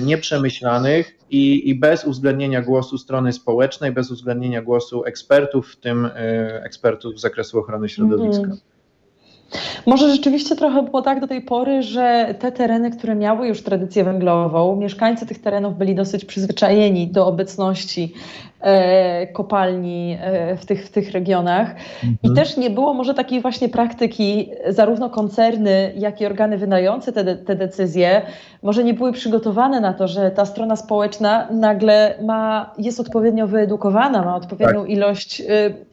[0.00, 6.08] nieprzemyślanych i, i bez uwzględnienia głosu strony społecznej, bez uwzględnienia głosu ekspertów, w tym
[6.62, 8.44] ekspertów z zakresu ochrony środowiska.
[8.44, 8.56] Mm.
[9.86, 14.04] Może rzeczywiście trochę było tak do tej pory, że te tereny, które miały już tradycję
[14.04, 18.14] węglową, mieszkańcy tych terenów byli dosyć przyzwyczajeni do obecności
[18.60, 21.70] E, kopalni e, w tych, w tych regionach.
[21.70, 22.16] Mhm.
[22.22, 27.36] I też nie było może takiej właśnie praktyki, zarówno koncerny, jak i organy wydające te,
[27.36, 28.22] te decyzje,
[28.62, 34.24] może nie były przygotowane na to, że ta strona społeczna nagle ma, jest odpowiednio wyedukowana,
[34.24, 34.90] ma odpowiednią tak.
[34.90, 35.44] ilość y,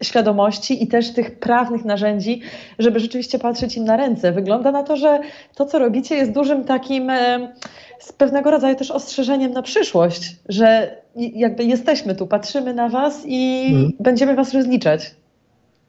[0.03, 2.41] świadomości i też tych prawnych narzędzi,
[2.79, 4.31] żeby rzeczywiście patrzeć im na ręce.
[4.31, 5.19] Wygląda na to, że
[5.55, 7.09] to, co robicie, jest dużym takim.
[7.09, 7.53] Y,
[7.99, 13.65] z pewnego rodzaju też ostrzeżeniem na przyszłość, że jakby jesteśmy tu, patrzymy na Was i
[13.69, 13.91] hmm.
[13.99, 15.15] będziemy Was rozliczać.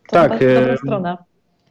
[0.09, 0.31] To tak.
[0.55, 1.19] Dobra strona.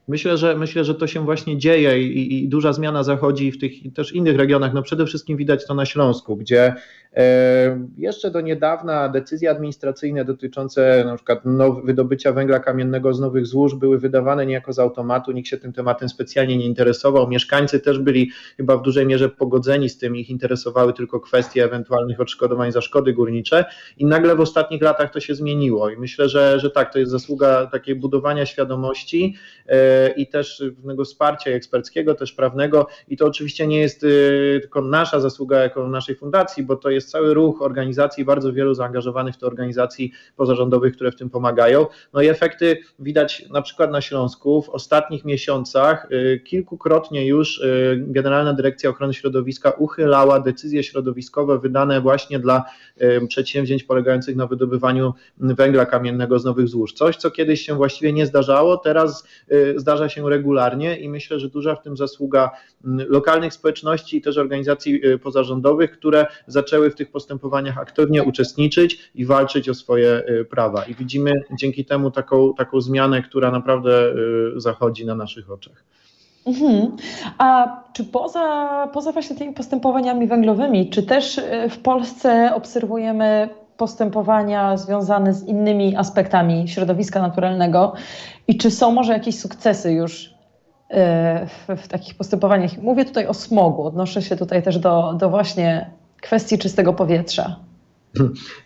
[0.07, 3.71] Myślę, że myślę, że to się właśnie dzieje i, i, duża zmiana zachodzi w tych
[3.93, 4.73] też innych regionach.
[4.73, 6.75] No przede wszystkim widać to na Śląsku, gdzie
[7.17, 11.41] E, jeszcze do niedawna decyzje administracyjne dotyczące na przykład
[11.83, 16.09] wydobycia węgla kamiennego z nowych złóż były wydawane niejako z automatu, nikt się tym tematem
[16.09, 17.27] specjalnie nie interesował.
[17.27, 22.19] Mieszkańcy też byli chyba w dużej mierze pogodzeni z tym, ich interesowały tylko kwestie ewentualnych
[22.19, 23.65] odszkodowań za szkody górnicze.
[23.97, 25.89] I nagle w ostatnich latach to się zmieniło.
[25.89, 29.35] I myślę, że, że tak, to jest zasługa takiej budowania świadomości.
[29.67, 34.07] E, i też pewnego wsparcia eksperckiego, też prawnego i to oczywiście nie jest e,
[34.59, 39.35] tylko nasza zasługa jako naszej fundacji, bo to jest cały ruch organizacji, bardzo wielu zaangażowanych
[39.35, 41.85] w to organizacji pozarządowych, które w tym pomagają.
[42.13, 44.61] No i efekty widać na przykład na Śląsku.
[44.61, 46.09] W ostatnich miesiącach
[46.43, 47.63] kilkukrotnie już
[47.97, 52.63] Generalna Dyrekcja Ochrony Środowiska uchylała decyzje środowiskowe wydane właśnie dla
[53.27, 56.93] przedsięwzięć polegających na wydobywaniu węgla kamiennego z nowych złóż.
[56.93, 61.49] Coś, co kiedyś się właściwie nie zdarzało, teraz y, zdarza się regularnie i myślę, że
[61.49, 62.51] duża w tym zasługa
[62.85, 69.11] mm, lokalnych społeczności i też organizacji y, pozarządowych, które zaczęły w tych postępowaniach aktywnie uczestniczyć
[69.15, 70.83] i walczyć o swoje y, prawa.
[70.83, 74.13] I widzimy dzięki temu taką, taką zmianę, która naprawdę
[74.55, 75.83] zachodzi na naszych oczach.
[76.45, 76.97] Mhm.
[77.37, 83.49] A czy poza, poza właśnie tymi postępowaniami węglowymi, czy też w Polsce obserwujemy
[83.83, 87.93] postępowania związane z innymi aspektami środowiska naturalnego
[88.47, 90.33] i czy są może jakieś sukcesy już
[90.89, 92.77] e, w, w takich postępowaniach?
[92.77, 95.89] Mówię tutaj o smogu, odnoszę się tutaj też do, do właśnie
[96.21, 97.55] kwestii czystego powietrza.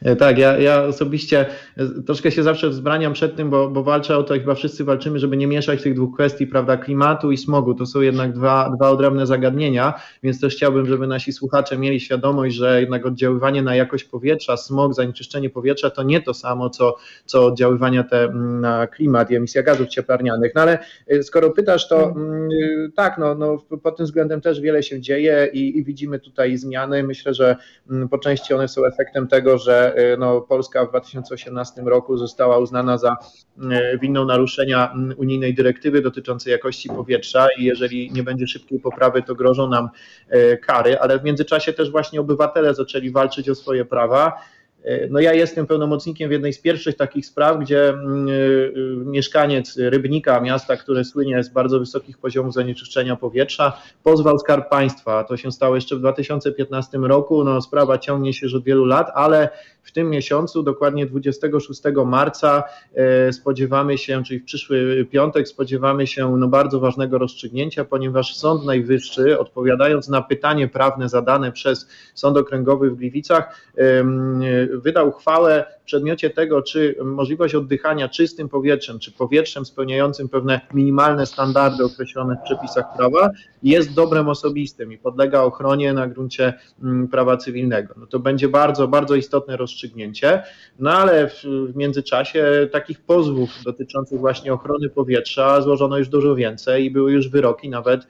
[0.02, 1.46] E, tak, ja, ja osobiście
[1.78, 5.20] e, troszkę się zawsze wzbraniam przed tym, bo, bo walczę o to, chyba wszyscy walczymy,
[5.20, 7.74] żeby nie mieszać tych dwóch kwestii, prawda, klimatu i smogu.
[7.74, 12.56] To są jednak dwa, dwa odrębne zagadnienia, więc też chciałbym, żeby nasi słuchacze mieli świadomość,
[12.56, 17.46] że jednak oddziaływanie na jakość powietrza, smog, zanieczyszczenie powietrza to nie to samo, co, co
[17.46, 20.52] oddziaływania te na klimat i emisja gazów cieplarnianych.
[20.56, 22.16] No ale e, skoro pytasz, to
[22.96, 27.04] tak, no, no pod tym względem też wiele się dzieje i, i widzimy tutaj zmiany.
[27.04, 27.56] Myślę, że
[28.12, 32.58] po części one są efektem tego, tego, że y, no, Polska w 2018 roku została
[32.58, 33.18] uznana za
[33.58, 39.36] y, winną naruszenia unijnej dyrektywy dotyczącej jakości powietrza i jeżeli nie będzie szybkiej poprawy, to
[39.36, 39.90] grożą nam
[40.34, 44.42] y, kary, ale w międzyczasie też właśnie obywatele zaczęli walczyć o swoje prawa.
[44.84, 48.32] E, no ja jestem pełnomocnikiem w jednej z pierwszych takich spraw, gdzie mm, e,
[49.06, 55.24] mieszkaniec Rybnika, miasta, które słynie z bardzo wysokich poziomów zanieczyszczenia powietrza, pozwał Skarb Państwa.
[55.24, 57.44] To się stało jeszcze w 2015 roku.
[57.44, 59.50] No, sprawa ciągnie się już od wielu lat, ale
[59.88, 62.64] w tym miesiącu, dokładnie 26 marca,
[62.96, 68.66] e, spodziewamy się, czyli w przyszły piątek, spodziewamy się no, bardzo ważnego rozstrzygnięcia, ponieważ Sąd
[68.66, 73.72] Najwyższy, odpowiadając na pytanie prawne zadane przez Sąd Okręgowy w Gliwicach,
[74.74, 81.26] wydał uchwałę w przedmiocie tego, czy możliwość oddychania czystym powietrzem, czy powietrzem spełniającym pewne minimalne
[81.26, 83.30] standardy określone w przepisach prawa
[83.64, 87.94] jest dobrem osobistym i podlega ochronie na gruncie mm, prawa cywilnego.
[87.98, 89.77] No to będzie bardzo, bardzo istotne rozstrzygnięcie,
[90.80, 96.86] no ale w, w międzyczasie takich pozwów dotyczących właśnie ochrony powietrza złożono już dużo więcej
[96.86, 98.08] i były już wyroki, nawet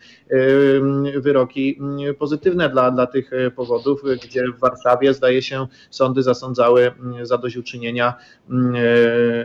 [1.17, 6.91] wyroki yy, pozytywne dla, dla tych yy, powodów, gdzie w Warszawie zdaje się sądy zasądzały
[6.91, 8.13] mm, zadośćuczynienia
[8.49, 8.75] mm,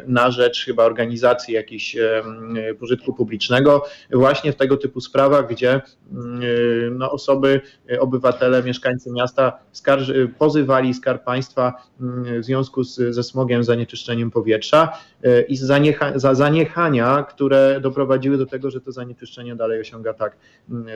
[0.07, 1.97] na rzecz chyba organizacji jakichś
[2.81, 3.85] pożytku publicznego.
[4.11, 5.81] Właśnie w tego typu sprawach, gdzie
[6.43, 12.05] Y, no, osoby, y, obywatele, mieszkańcy miasta skarży, pozywali Skarb Państwa y,
[12.41, 14.99] w związku z, ze smogiem, zanieczyszczeniem powietrza
[15.49, 20.37] i z zaniecha, za zaniechania, które doprowadziły do tego, że to zanieczyszczenie dalej osiąga tak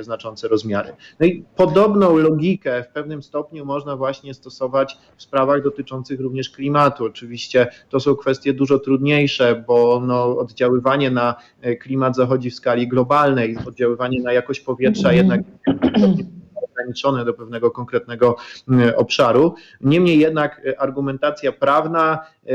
[0.00, 0.92] znaczące rozmiary.
[1.20, 7.05] No i podobną logikę w pewnym stopniu można właśnie stosować w sprawach dotyczących również klimatu.
[7.05, 11.35] Oczywiście to są kwestie dużo trudniejsze, bo no, oddziaływanie na
[11.81, 15.40] klimat zachodzi w skali globalnej, oddziaływanie na jakość powietrza powietrza jednak
[16.76, 18.36] ograniczone do pewnego konkretnego
[18.68, 19.54] mm, obszaru.
[19.80, 22.48] Niemniej jednak e, argumentacja prawna e,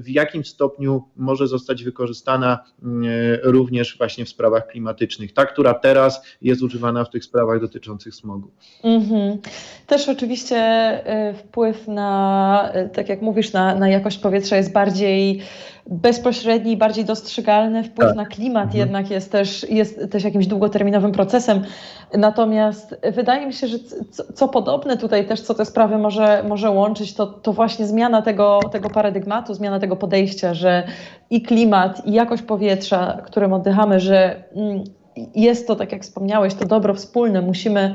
[0.00, 5.74] w jakim stopniu może zostać wykorzystana mm, e, również właśnie w sprawach klimatycznych, ta, która
[5.74, 8.50] teraz jest używana w tych sprawach dotyczących smogu.
[8.84, 9.38] Mhm.
[9.86, 10.60] Też oczywiście
[11.38, 15.42] wpływ na, tak jak mówisz, na, na jakość powietrza jest bardziej
[15.86, 18.16] bezpośredni, bardziej dostrzegalny wpływ tak.
[18.16, 18.80] na klimat mhm.
[18.80, 21.64] jednak jest też, jest też jakimś długoterminowym procesem.
[22.18, 23.78] Natomiast wydaje mi się, że
[24.10, 28.22] co, co, podobne tutaj też, co te sprawy może, może łączyć, to, to właśnie zmiana
[28.22, 30.86] tego, tego paradygmatu, zmiana tego podejścia, że
[31.30, 34.84] i klimat, i jakość powietrza, którym oddychamy, że mm,
[35.34, 37.42] jest to, tak jak wspomniałeś, to dobro wspólne.
[37.42, 37.94] Musimy,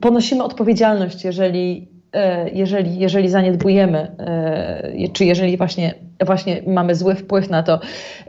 [0.00, 7.50] ponosimy odpowiedzialność, jeżeli, e, jeżeli, jeżeli zaniedbujemy, e, czy jeżeli właśnie właśnie mamy zły wpływ
[7.50, 7.80] na to.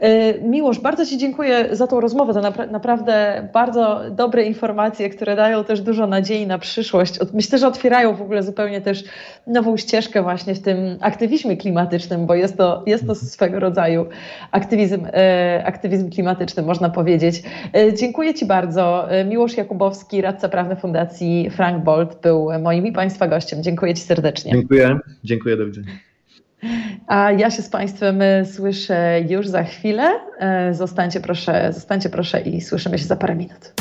[0.02, 2.34] Y, Miłosz, bardzo Ci dziękuję za tą rozmowę.
[2.34, 7.18] To napra naprawdę bardzo dobre informacje, które dają też dużo nadziei na przyszłość.
[7.34, 9.04] Myślę, że otwierają w ogóle zupełnie też
[9.46, 14.06] nową ścieżkę właśnie w tym aktywizmie klimatycznym, bo jest to, jest to swego rodzaju
[14.50, 15.10] aktywizm, y,
[15.64, 17.42] aktywizm klimatyczny, można powiedzieć.
[17.76, 19.08] Y, dziękuję Ci bardzo.
[19.28, 23.62] Miłosz Jakubowski, radca prawny Fundacji Frank Bolt był moim i Państwa gościem.
[23.62, 24.52] Dziękuję Ci serdecznie.
[24.52, 24.98] Dziękuję.
[25.24, 26.13] Dziękuję, do widzenia.
[27.06, 30.10] A ja się z Państwem e, słyszę już za chwilę.
[30.38, 33.72] E, zostańcie proszę, zostańcie proszę i słyszymy się za parę minut.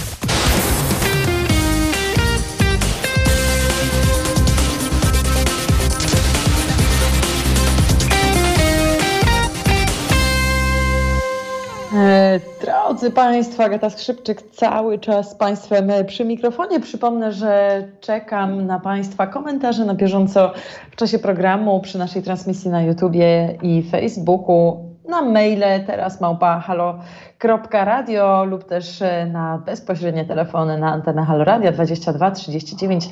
[12.87, 16.79] Drodzy Państwo, Agata Skrzypczyk cały czas z Państwem przy mikrofonie.
[16.79, 20.51] Przypomnę, że czekam na Państwa komentarze na bieżąco
[20.91, 28.45] w czasie programu, przy naszej transmisji na YouTubie i Facebooku na maile teraz małpa halo.radio
[28.45, 33.09] lub też e, na bezpośrednie telefony na antenę Halo Radio 22 39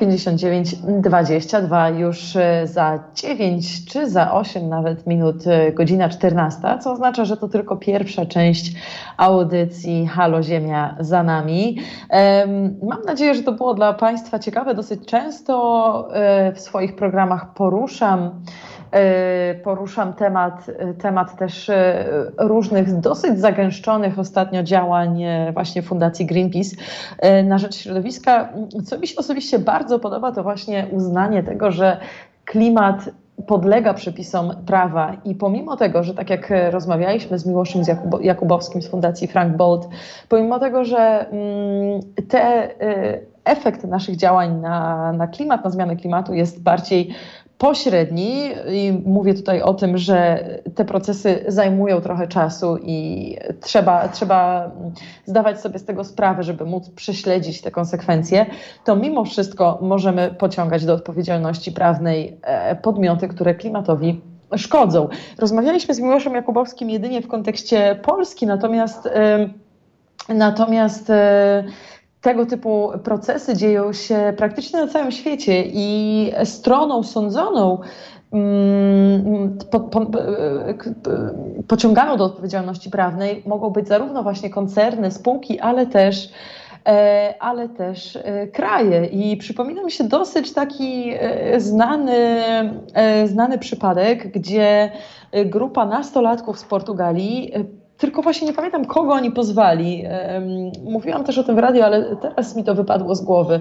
[0.00, 6.92] 059 22 już e, za 9 czy za 8 nawet minut e, godzina 14, co
[6.92, 8.72] oznacza, że to tylko pierwsza część
[9.16, 11.78] audycji Halo Ziemia za nami.
[12.82, 14.74] Mam nadzieję, że to było dla Państwa ciekawe.
[14.74, 16.08] Dosyć często
[16.54, 18.30] w swoich programach poruszam
[19.64, 20.70] poruszam temat,
[21.02, 22.04] temat też e,
[22.38, 26.76] różnych dosyć zagęszczonych ostatnio działań właśnie Fundacji Greenpeace
[27.44, 28.48] na rzecz środowiska.
[28.84, 31.96] Co mi się osobiście bardzo podoba, to właśnie uznanie tego, że
[32.44, 33.10] klimat
[33.46, 37.82] podlega przepisom prawa i pomimo tego, że tak jak rozmawialiśmy z Miłoszem
[38.20, 39.88] Jakubowskim z Fundacji Frank Bolt,
[40.28, 42.68] pomimo tego, że mm, te
[43.44, 47.14] efekt naszych działań na, na klimat, na zmianę klimatu jest bardziej
[47.64, 54.70] pośredni i mówię tutaj o tym, że te procesy zajmują trochę czasu i trzeba, trzeba
[55.24, 58.46] zdawać sobie z tego sprawę, żeby móc prześledzić te konsekwencje,
[58.84, 64.20] to mimo wszystko możemy pociągać do odpowiedzialności prawnej e, podmioty, które klimatowi
[64.56, 65.08] szkodzą.
[65.38, 69.08] Rozmawialiśmy z Miłoszem Jakubowskim jedynie w kontekście Polski, natomiast
[70.28, 71.12] natomiast
[72.24, 77.78] tego typu procesy dzieją się praktycznie na całym świecie i stroną sądzoną
[78.32, 80.06] mm, po, po,
[81.68, 86.28] pociąganą do odpowiedzialności prawnej mogą być zarówno właśnie koncerny, spółki, ale też
[86.86, 89.06] e, ale też e, kraje.
[89.06, 92.42] I przypomina mi się dosyć taki e, znany,
[93.26, 94.90] znany przypadek, gdzie
[95.46, 97.52] grupa nastolatków z Portugalii
[97.98, 100.04] tylko właśnie nie pamiętam, kogo oni pozwali.
[100.84, 103.60] Mówiłam też o tym w radiu, ale teraz mi to wypadło z głowy.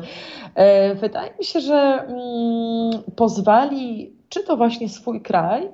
[0.55, 5.69] E, wydaje mi się, że mm, pozwali czy to właśnie swój kraj,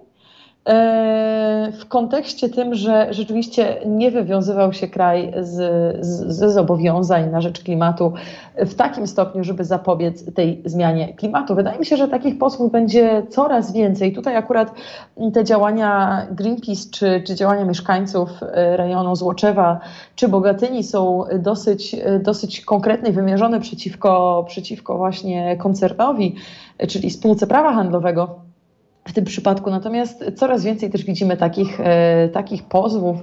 [1.79, 5.55] w kontekście tym, że rzeczywiście nie wywiązywał się kraj z,
[6.05, 8.13] z, ze zobowiązań na rzecz klimatu
[8.57, 11.55] w takim stopniu, żeby zapobiec tej zmianie klimatu.
[11.55, 14.13] Wydaje mi się, że takich posłów będzie coraz więcej.
[14.13, 14.73] Tutaj akurat
[15.33, 19.79] te działania Greenpeace czy, czy działania mieszkańców e, rejonu Złoczewa
[20.15, 26.35] czy Bogatyni są dosyć, dosyć konkretne i wymierzone przeciwko, przeciwko właśnie koncernowi,
[26.87, 28.48] czyli spółce prawa handlowego
[29.07, 29.69] w tym przypadku.
[29.69, 33.17] Natomiast coraz więcej też widzimy takich, e, takich pozwów,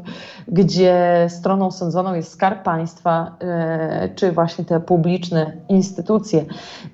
[0.49, 6.45] gdzie stroną sądzoną jest skarb państwa, e, czy właśnie te publiczne instytucje.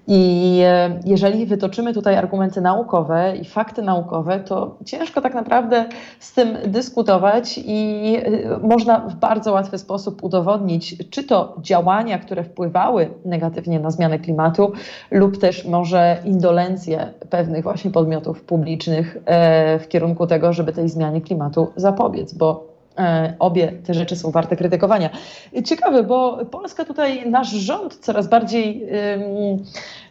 [0.06, 5.84] I e, jeżeli wytoczymy tutaj argumenty naukowe i fakty naukowe, to ciężko tak naprawdę
[6.20, 8.16] z tym dyskutować i
[8.62, 14.72] można w bardzo łatwy sposób udowodnić, czy to działania, które wpływały negatywnie na zmianę klimatu,
[15.10, 20.88] lub też może indolencję pewnych właśnie podmiotów publicznych publicznych e, w kierunku tego, żeby tej
[20.88, 22.64] zmianie klimatu zapobiec, bo
[22.98, 25.10] e, obie te rzeczy są warte krytykowania.
[25.64, 28.88] Ciekawe, bo Polska tutaj, nasz rząd coraz bardziej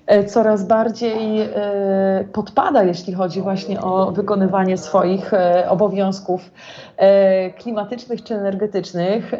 [0.07, 1.49] e, coraz bardziej
[2.33, 5.31] podpada, jeśli chodzi właśnie o wykonywanie swoich
[5.69, 6.51] obowiązków
[7.57, 9.31] klimatycznych czy energetycznych.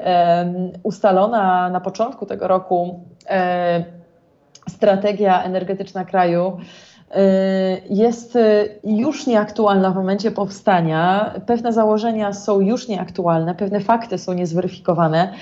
[0.84, 3.00] Ustalona na początku tego roku
[4.70, 6.58] strategia energetyczna kraju
[7.90, 11.34] jest y, już nieaktualna w momencie powstania.
[11.46, 15.34] Pewne założenia są już nieaktualne, pewne fakty są niezweryfikowane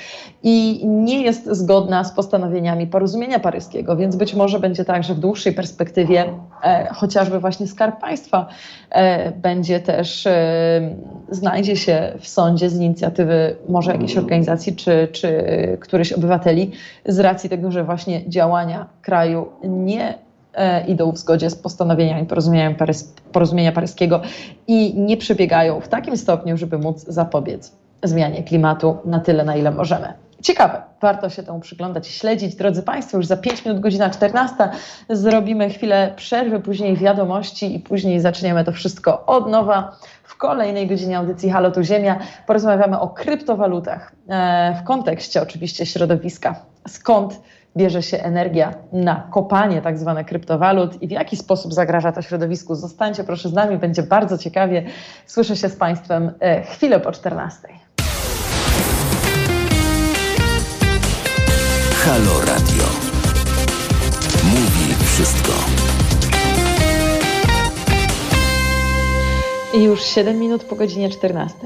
[0.44, 5.20] i nie jest zgodna z postanowieniami porozumienia paryskiego, więc być może będzie tak, że w
[5.20, 6.26] dłuższej perspektywie
[6.64, 8.48] e, chociażby właśnie Skarb Państwa
[8.90, 10.96] e, będzie też, e,
[11.30, 15.44] znajdzie się w sądzie z inicjatywy może jakiejś organizacji czy, czy
[15.80, 16.72] któryś obywateli
[17.06, 20.29] z racji tego, że właśnie działania kraju nie
[20.88, 24.22] idą w zgodzie z postanowieniami porozumienia, parys porozumienia paryskiego
[24.68, 27.72] i nie przebiegają w takim stopniu, żeby móc zapobiec
[28.04, 30.14] zmianie klimatu na tyle, na ile możemy.
[30.44, 32.56] Ciekawe, warto się temu przyglądać i śledzić.
[32.56, 34.56] Drodzy Państwo, już za 5 minut, godzina 14,
[35.10, 39.98] zrobimy chwilę przerwy, później wiadomości i później zaczniemy to wszystko od nowa.
[40.24, 46.56] W kolejnej godzinie audycji Halo tu Ziemia porozmawiamy o kryptowalutach e, w kontekście oczywiście środowiska.
[46.88, 47.40] Skąd
[47.78, 52.76] bierze się energia na kopanie tak zwane kryptowalut i w jaki sposób zagraża to środowisku.
[52.76, 54.86] Zostańcie proszę z nami, będzie bardzo ciekawie.
[55.26, 57.68] Słyszę się z Państwem e, chwilę po 14.
[62.06, 62.84] Halo Radio.
[64.44, 65.52] Mówi wszystko.
[69.74, 71.58] I już 7 minut po godzinie 14.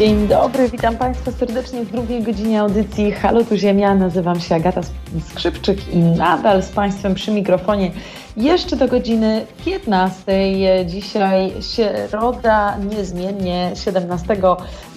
[0.00, 3.94] Dzień dobry, witam Państwa serdecznie w drugiej godzinie audycji Halo tu Ziemia.
[3.94, 4.80] Nazywam się Agata
[5.28, 7.90] Skrzypczyk i nadal z Państwem przy mikrofonie
[8.36, 10.22] jeszcze do godziny 15.
[10.86, 14.36] Dzisiaj środa, niezmiennie 17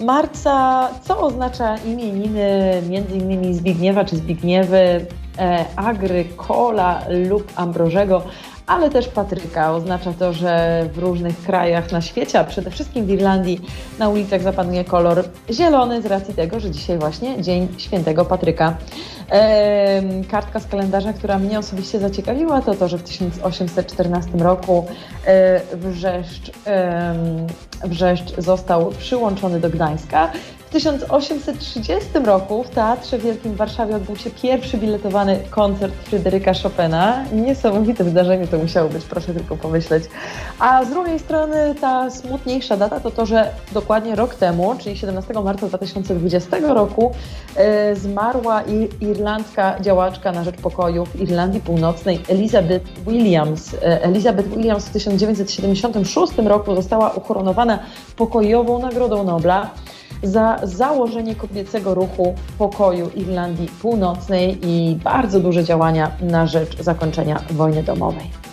[0.00, 2.82] marca, co oznacza imieniny
[3.14, 5.06] innymi Zbigniewa czy Zbigniewy,
[5.38, 8.22] e, Agry, Kola lub Ambrożego
[8.66, 9.72] ale też Patryka.
[9.72, 13.60] Oznacza to, że w różnych krajach na świecie, a przede wszystkim w Irlandii,
[13.98, 18.76] na ulicach zapanuje kolor zielony z racji tego, że dzisiaj właśnie Dzień Świętego Patryka.
[19.30, 24.86] Ehm, kartka z kalendarza, która mnie osobiście zaciekawiła, to to, że w 1814 roku
[25.26, 27.14] e, Wrzeszcz, e,
[27.84, 30.32] Wrzeszcz został przyłączony do Gdańska.
[30.74, 37.24] W 1830 roku w Teatrze Wielkim w Warszawie odbył się pierwszy biletowany koncert Fryderyka Chopina.
[37.32, 40.04] Niesamowite wydarzenie to musiało być, proszę tylko pomyśleć.
[40.58, 45.34] A z drugiej strony ta smutniejsza data to to, że dokładnie rok temu, czyli 17
[45.34, 47.12] marca 2020 roku,
[47.56, 48.62] e, zmarła
[49.00, 53.74] irlandzka działaczka na rzecz pokoju w Irlandii Północnej Elizabeth Williams.
[53.74, 57.78] E, Elizabeth Williams w 1976 roku została ukoronowana
[58.16, 59.70] pokojową Nagrodą Nobla
[60.24, 67.82] za założenie kobiecego ruchu pokoju Irlandii Północnej i bardzo duże działania na rzecz zakończenia wojny
[67.82, 68.44] domowej.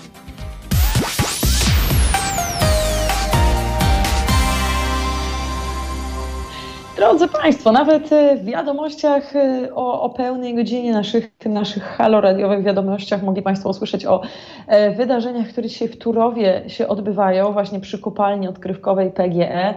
[7.02, 13.24] Drodzy Państwo, nawet e, w wiadomościach e, o, o, pełnej godzinie naszych, naszych haloradiowych wiadomościach
[13.24, 14.22] mogli Państwo usłyszeć o
[14.68, 19.74] e, wydarzeniach, które dzisiaj w Turowie się odbywają, właśnie przy kopalni odkrywkowej PGE.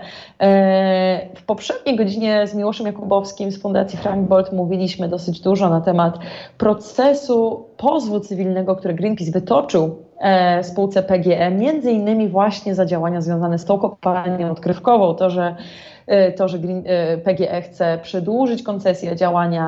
[1.34, 6.18] W poprzedniej godzinie z Miłoszem Jakubowskim z Fundacji Frank Bolt mówiliśmy dosyć dużo na temat
[6.58, 9.96] procesu pozwu cywilnego, który Greenpeace wytoczył
[10.62, 15.56] spółce PGE, między innymi właśnie za działania związane z tą kopalnią odkrywkową, to, że
[16.36, 19.64] to, że e, PGE chce przedłużyć koncesję działania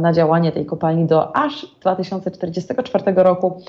[0.00, 3.62] na działanie tej kopalni do aż 2044 roku.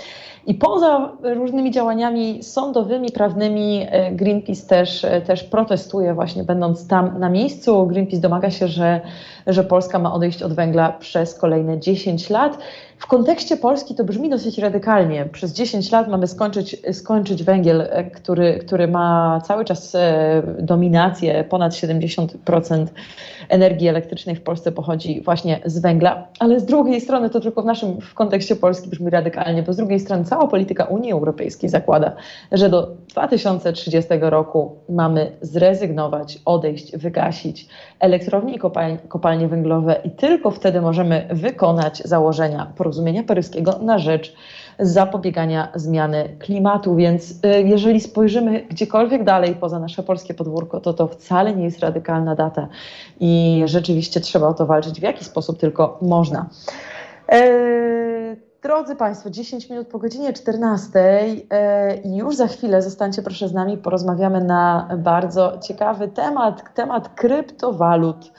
[0.48, 7.30] I poza różnymi działaniami sądowymi, prawnymi, e, Greenpeace też, też protestuje, właśnie będąc tam na
[7.30, 7.88] miejscu.
[7.88, 9.02] Greenpeace domaga się, że,
[9.48, 12.58] że Polska ma odejść od węgla przez kolejne 10 lat.
[13.02, 15.26] W kontekście Polski to brzmi dosyć radykalnie.
[15.26, 21.44] Przez 10 lat mamy skończyć, skończyć węgiel, e, który, który ma cały czas e, dominację,
[21.44, 22.88] ponad 70%
[23.50, 27.66] energii elektrycznej w Polsce pochodzi właśnie z węgla, ale z drugiej strony to tylko w
[27.66, 32.16] naszym w kontekście Polski brzmi radykalnie, bo z drugiej strony cała polityka Unii Europejskiej zakłada,
[32.52, 37.68] że do 2030 roku mamy zrezygnować, odejść, wygasić
[38.00, 38.60] elektrownie i
[39.08, 44.36] kopalnie, węglowe i tylko wtedy możemy wykonać założenia porozumienia paryskiego na rzecz
[44.80, 46.96] zapobiegania zmiany klimatu.
[46.96, 51.80] Więc y, jeżeli spojrzymy gdziekolwiek dalej poza nasze polskie podwórko, to to wcale nie jest
[51.80, 52.68] radykalna data
[53.20, 56.50] i rzeczywiście trzeba o to walczyć w jaki sposób tylko można.
[57.32, 61.00] E, drodzy Państwo, 10 minut po godzinie 14
[61.50, 67.10] e, i już za chwilę zostańcie proszę z nami, porozmawiamy na bardzo ciekawy temat, temat
[67.10, 68.32] kryptowalut.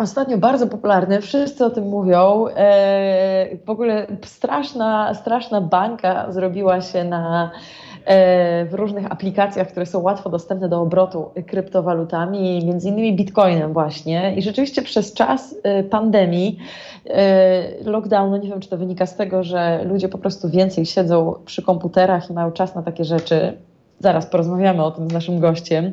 [0.00, 2.46] Ostatnio bardzo popularny, wszyscy o tym mówią.
[2.56, 7.50] E, w ogóle straszna, straszna bańka zrobiła się na,
[8.04, 14.34] e, w różnych aplikacjach, które są łatwo dostępne do obrotu kryptowalutami, między innymi bitcoinem właśnie.
[14.36, 16.58] I rzeczywiście przez czas e, pandemii,
[17.84, 21.62] lockdownu, nie wiem czy to wynika z tego, że ludzie po prostu więcej siedzą przy
[21.62, 23.52] komputerach i mają czas na takie rzeczy.
[23.98, 25.92] Zaraz porozmawiamy o tym z naszym gościem.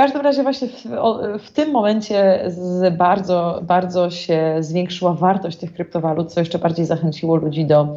[0.00, 0.84] Każdym razie właśnie w,
[1.38, 7.36] w, tym momencie z bardzo, bardzo się zwiększyła wartość tych kryptowalut, co jeszcze bardziej zachęciło
[7.36, 7.88] ludzi do,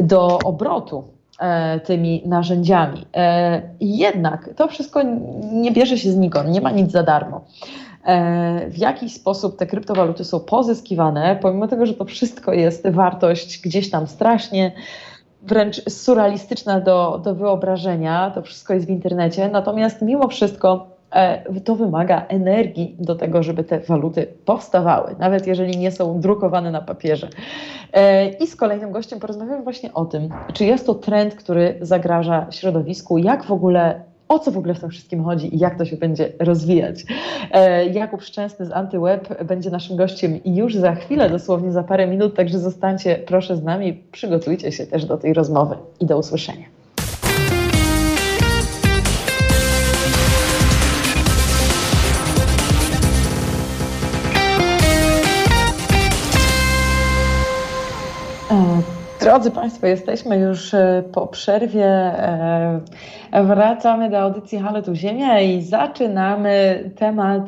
[0.00, 1.04] do obrotu
[1.40, 3.06] e, tymi narzędziami.
[3.16, 5.02] E, jednak to wszystko
[5.52, 7.40] nie bierze się znikąd, nie ma nic za darmo.
[8.04, 13.60] E, w jaki sposób te kryptowaluty są pozyskiwane, pomimo tego, że to wszystko jest wartość
[13.62, 14.72] gdzieś tam strasznie
[15.42, 20.93] wręcz surrealistyczna do, do wyobrażenia, to wszystko jest w internecie, natomiast mimo wszystko
[21.64, 26.80] to wymaga energii do tego, żeby te waluty powstawały, nawet jeżeli nie są drukowane na
[26.80, 27.28] papierze.
[27.92, 32.46] E, I z kolejnym gościem porozmawiamy właśnie o tym, czy jest to trend, który zagraża
[32.50, 35.84] środowisku, jak w ogóle o co w ogóle w tym wszystkim chodzi i jak to
[35.84, 37.04] się będzie rozwijać.
[37.50, 42.36] E, Jakub Szczęsny z AntyWeb będzie naszym gościem już za chwilę, dosłownie za parę minut,
[42.36, 46.73] także zostańcie proszę z nami, przygotujcie się też do tej rozmowy i do usłyszenia.
[59.24, 61.86] Drodzy Państwo, jesteśmy już e, po przerwie.
[61.86, 62.80] E,
[63.44, 67.42] wracamy do audycji Halo tu Ziemia i zaczynamy temat,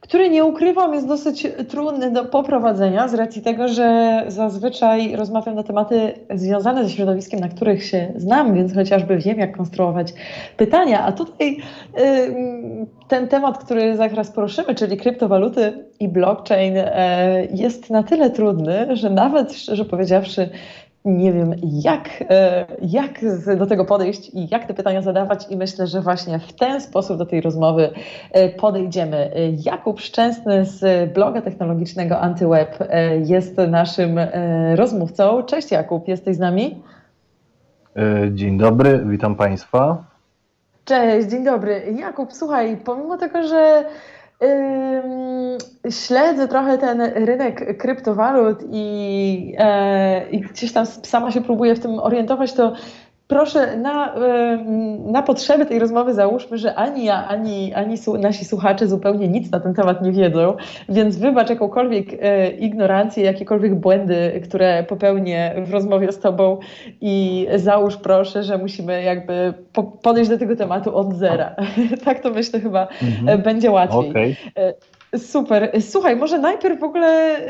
[0.00, 5.62] który nie ukrywam jest dosyć trudny do poprowadzenia z racji tego, że zazwyczaj rozmawiam na
[5.62, 10.12] tematy związane ze środowiskiem, na których się znam, więc chociażby wiem, jak konstruować
[10.56, 11.02] pytania.
[11.04, 11.56] A tutaj
[13.08, 19.10] ten temat, który zaraz poruszymy, czyli kryptowaluty i blockchain, e, jest na tyle trudny, że
[19.10, 20.48] nawet szczerze powiedziawszy,
[21.06, 23.20] nie wiem, jak, e, jak
[23.56, 27.18] do tego podejść i jak te pytania zadawać, i myślę, że właśnie w ten sposób
[27.18, 27.90] do tej rozmowy
[28.32, 29.16] e, podejdziemy.
[29.16, 29.30] E,
[29.64, 32.78] Jakub Szczęsny z bloga technologicznego Antyweb
[33.24, 34.20] jest naszym
[34.74, 35.42] rozmówcą.
[35.42, 36.82] Cześć Jakub, jesteś z nami?
[38.32, 40.04] Dzień dobry, witam Państwa.
[40.84, 41.82] Cześć, dzień dobry.
[41.98, 43.84] Jakub, słuchaj, pomimo tego, że
[45.90, 51.98] Śledzę trochę ten rynek kryptowalut i, e, i, gdzieś tam sama się próbuję w tym
[51.98, 52.72] orientować, to
[53.28, 54.14] proszę, na,
[54.98, 59.60] na potrzeby tej rozmowy załóżmy, że ani ja, ani, ani nasi słuchacze zupełnie nic na
[59.60, 60.56] ten temat nie wiedzą,
[60.88, 66.58] więc wybacz jakąkolwiek e, ignorancję, jakiekolwiek błędy, które popełnię w rozmowie z Tobą
[67.00, 69.54] i załóż proszę, że musimy jakby
[70.02, 71.54] podejść do tego tematu od zera.
[72.04, 73.42] tak to myślę chyba mhm.
[73.42, 74.10] będzie łatwiej.
[74.10, 74.36] Okay.
[75.16, 75.72] Super.
[75.80, 77.40] Słuchaj, może najpierw w ogóle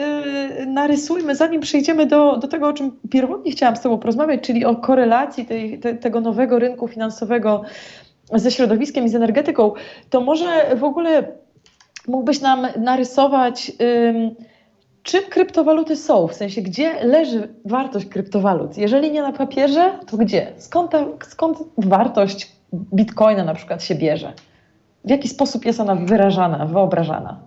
[0.58, 4.64] yy, narysujmy, zanim przejdziemy do, do tego, o czym pierwotnie chciałam z Tobą porozmawiać, czyli
[4.64, 7.62] o korelacji tej, te, tego nowego rynku finansowego
[8.32, 9.72] ze środowiskiem i z energetyką,
[10.10, 11.32] to może w ogóle
[12.08, 14.34] mógłbyś nam narysować, yy,
[15.02, 18.78] czym kryptowaluty są, w sensie gdzie leży wartość kryptowalut?
[18.78, 20.52] Jeżeli nie na papierze, to gdzie?
[20.56, 22.52] Skąd, ta, skąd wartość
[22.94, 24.32] bitcoina na przykład się bierze?
[25.06, 27.40] W jaki sposób jest ona wyrażana, wyobrażana?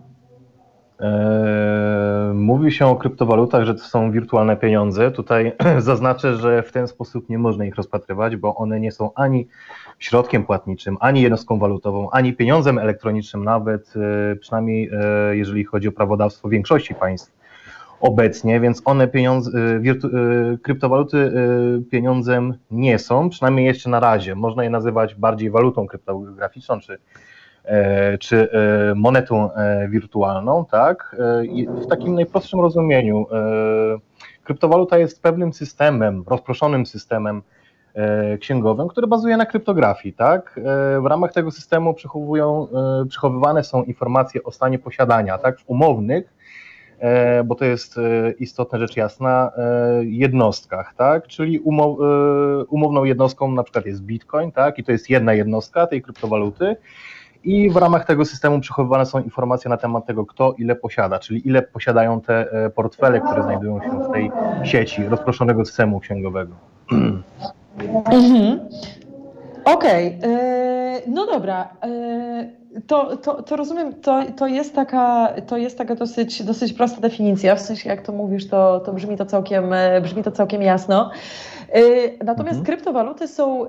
[0.99, 5.11] Eee, mówi się o kryptowalutach, że to są wirtualne pieniądze.
[5.11, 9.47] Tutaj zaznaczę, że w ten sposób nie można ich rozpatrywać, bo one nie są ani
[9.99, 13.93] środkiem płatniczym, ani jednostką walutową, ani pieniądzem elektronicznym, nawet
[14.31, 17.39] e, przynajmniej e, jeżeli chodzi o prawodawstwo większości państw
[18.01, 21.31] obecnie, więc one pieniądze, e, kryptowaluty
[21.91, 24.35] pieniądzem nie są, przynajmniej jeszcze na razie.
[24.35, 26.99] Można je nazywać bardziej walutą kryptograficzną czy E,
[28.19, 31.15] czy e, monetą e, wirtualną, tak?
[31.67, 33.25] W takim najprostszym rozumieniu
[34.43, 37.41] kryptowaluta jest pewnym systemem, rozproszonym systemem
[38.39, 40.59] księgowym, który bazuje na kryptografii, tak?
[41.01, 42.67] W ramach tego systemu przechowują,
[43.09, 45.57] przechowywane są informacje o stanie posiadania, tak?
[45.67, 46.33] Umownych,
[47.45, 47.95] bo to jest
[48.39, 49.51] istotna rzecz jasna,
[50.01, 51.27] jednostkach, tak?
[51.27, 51.97] Czyli umow,
[52.69, 54.79] umowną jednostką na przykład jest Bitcoin, tak?
[54.79, 56.75] I to jest jedna jednostka tej kryptowaluty
[57.43, 61.47] i w ramach tego systemu przechowywane są informacje na temat tego, kto ile posiada, czyli
[61.47, 64.31] ile posiadają te e, portfele, które znajdują się w tej
[64.63, 66.53] sieci rozproszonego systemu księgowego.
[68.11, 68.59] Mhm.
[69.65, 70.29] Okej, okay.
[70.29, 71.69] E, no dobra.
[71.83, 77.01] E, to, to, to rozumiem, to, to, jest taka, to jest taka dosyć, dosyć prosta
[77.01, 79.65] definicja, w sensie jak to mówisz, to, to, brzmi, to, całkiem,
[80.01, 81.11] brzmi to całkiem jasno.
[82.23, 82.65] Natomiast mhm.
[82.65, 83.65] kryptowaluty są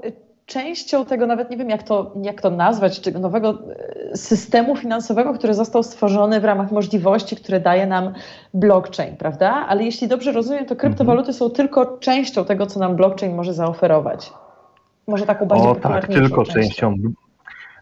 [0.50, 3.58] częścią tego, nawet nie wiem jak to, jak to nazwać, tego nowego
[4.12, 8.12] e, systemu finansowego, który został stworzony w ramach możliwości, które daje nam
[8.54, 9.66] blockchain, prawda?
[9.68, 14.32] Ale jeśli dobrze rozumiem, to kryptowaluty są tylko częścią tego, co nam blockchain może zaoferować.
[15.06, 16.60] Może taką bardziej O tak, tylko częścią.
[16.60, 16.94] częścią.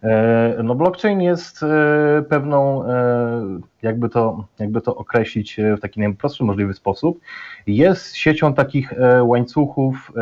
[0.03, 6.45] E, no blockchain jest e, pewną, e, jakby to, jakby to określić w taki najprostszy
[6.45, 7.21] możliwy sposób,
[7.67, 8.93] jest siecią takich
[9.23, 10.13] łańcuchów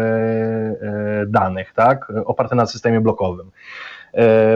[1.26, 3.50] danych, tak, oparte na systemie blokowym.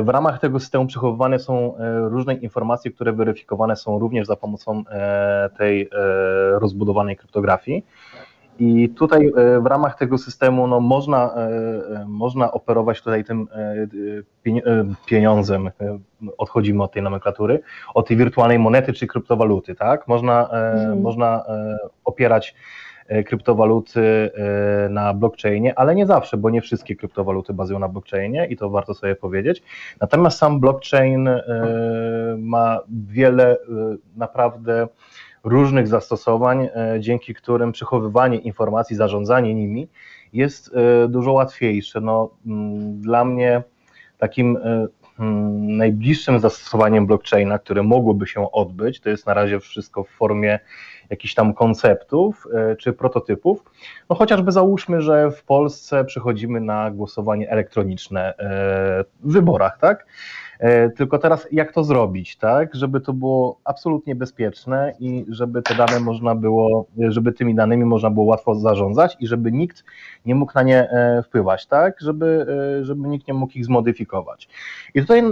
[0.02, 1.74] W ramach tego systemu przechowywane są
[2.08, 4.84] różne informacje, które weryfikowane są również za pomocą
[5.58, 5.90] tej
[6.52, 7.84] rozbudowanej kryptografii.
[8.60, 11.38] I tutaj e, w ramach tego systemu no, można, e,
[12.00, 13.48] e, można operować tutaj tym
[15.06, 15.70] pieniądzem,
[16.38, 17.60] odchodzimy od tej nomenklatury,
[17.94, 20.08] od tej wirtualnej monety czy kryptowaluty, tak?
[20.08, 21.00] Można, mhm.
[21.00, 21.44] można
[22.04, 22.54] opierać
[23.26, 24.30] kryptowaluty
[24.90, 28.94] na blockchainie, ale nie zawsze, bo nie wszystkie kryptowaluty bazują na blockchainie i to warto
[28.94, 29.62] sobie powiedzieć.
[30.00, 31.28] Natomiast sam blockchain
[32.38, 33.56] ma wiele
[34.16, 34.88] naprawdę
[35.44, 39.88] różnych zastosowań, e, dzięki którym przechowywanie informacji, zarządzanie nimi
[40.32, 42.00] jest e, dużo łatwiejsze.
[42.00, 43.62] No, mm, dla mnie
[44.18, 44.86] takim e,
[45.18, 50.58] mm, najbliższym zastosowaniem blockchaina, które mogłoby się odbyć, to jest na razie wszystko w formie
[51.10, 52.46] jakichś tam konceptów
[52.78, 53.64] czy prototypów.
[54.10, 58.34] No chociażby załóżmy, że w Polsce przechodzimy na głosowanie elektroniczne
[59.20, 60.06] w wyborach, tak?
[60.60, 65.74] E, tylko teraz jak to zrobić, tak, żeby to było absolutnie bezpieczne i żeby te
[65.74, 69.84] dane można było, żeby tymi danymi można było łatwo zarządzać i żeby nikt
[70.26, 72.46] nie mógł na nie e, wpływać, tak, żeby,
[72.80, 74.48] e, żeby nikt nie mógł ich zmodyfikować.
[74.94, 75.22] I tutaj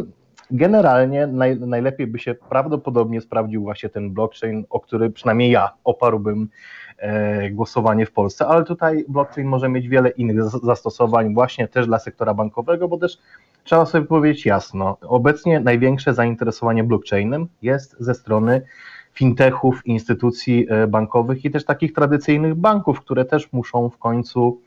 [0.51, 6.49] generalnie naj, najlepiej by się prawdopodobnie sprawdził właśnie ten blockchain, o który przynajmniej ja oparłbym
[7.51, 12.35] głosowanie w Polsce, ale tutaj blockchain może mieć wiele innych zastosowań właśnie też dla sektora
[12.35, 13.19] bankowego, bo też
[13.65, 18.63] trzeba sobie powiedzieć jasno, obecnie największe zainteresowanie blockchainem jest ze strony
[19.13, 24.63] fintechów, instytucji e, bankowych i też takich tradycyjnych banków, które też muszą w końcu e,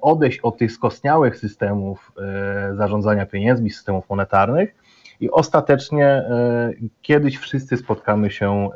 [0.00, 4.74] odejść od tych skostniałych systemów e, zarządzania pieniędzmi, systemów monetarnych
[5.20, 6.24] i ostatecznie
[7.02, 8.68] kiedyś wszyscy spotkamy się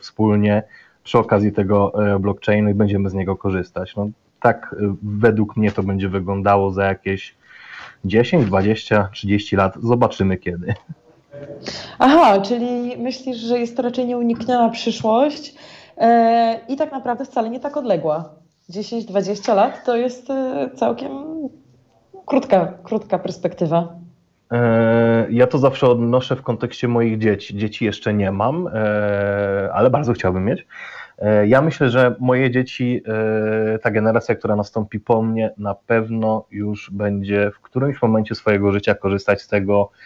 [0.00, 0.62] wspólnie
[1.04, 3.96] przy okazji tego blockchainu i będziemy z niego korzystać.
[3.96, 4.08] No,
[4.40, 7.34] tak według mnie to będzie wyglądało za jakieś
[8.04, 9.74] 10, 20, 30 lat.
[9.82, 10.74] Zobaczymy kiedy.
[11.98, 15.54] Aha, czyli myślisz, że jest to raczej nieunikniona przyszłość
[15.96, 18.34] e, i tak naprawdę wcale nie tak odległa.
[18.70, 21.12] 10-20 lat to jest e, całkiem
[22.26, 23.94] krótka, krótka perspektywa.
[24.52, 27.56] E, ja to zawsze odnoszę w kontekście moich dzieci.
[27.56, 28.68] Dzieci jeszcze nie mam,
[29.72, 30.66] ale bardzo chciałbym mieć.
[31.18, 33.02] E, ja myślę, że moje dzieci,
[33.74, 38.72] e, ta generacja, która nastąpi po mnie, na pewno już będzie w którymś momencie swojego
[38.72, 39.96] życia korzystać z tego, e,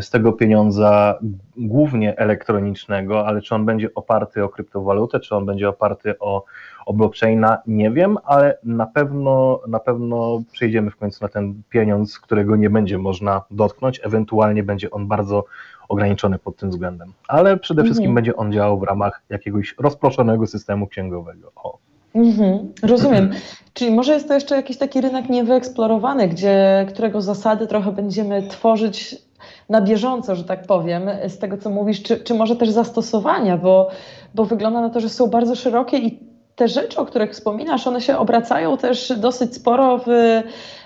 [0.00, 1.18] z tego pieniądza
[1.56, 6.44] głównie elektronicznego, ale czy on będzie oparty o kryptowalutę, czy on będzie oparty o,
[6.86, 12.18] o blockchaina, nie wiem, ale na pewno, na pewno przejdziemy w końcu na ten pieniądz,
[12.18, 15.44] którego nie będzie można dotknąć, ewentualnie będzie on bardzo
[15.88, 17.12] ograniczony pod tym względem.
[17.28, 18.14] Ale przede wszystkim mhm.
[18.14, 21.52] będzie on działał w ramach jakiegoś rozproszonego systemu księgowego.
[21.56, 21.78] O.
[22.14, 23.30] Mhm, rozumiem.
[23.74, 29.27] Czyli może jest to jeszcze jakiś taki rynek niewyeksplorowany, gdzie, którego zasady trochę będziemy tworzyć
[29.68, 33.88] na bieżąco, że tak powiem, z tego co mówisz, czy, czy może też zastosowania, bo,
[34.34, 36.20] bo wygląda na to, że są bardzo szerokie i
[36.56, 40.04] te rzeczy, o których wspominasz, one się obracają też dosyć sporo w,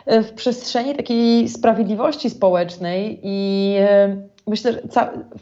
[0.06, 3.76] w przestrzeni takiej sprawiedliwości społecznej i
[4.46, 4.80] myślę, że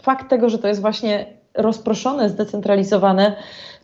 [0.03, 3.37] fakt tego, że to jest właśnie rozproszone, zdecentralizowane,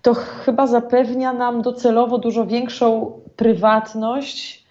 [0.02, 4.65] to chyba zapewnia nam docelowo dużo większą prywatność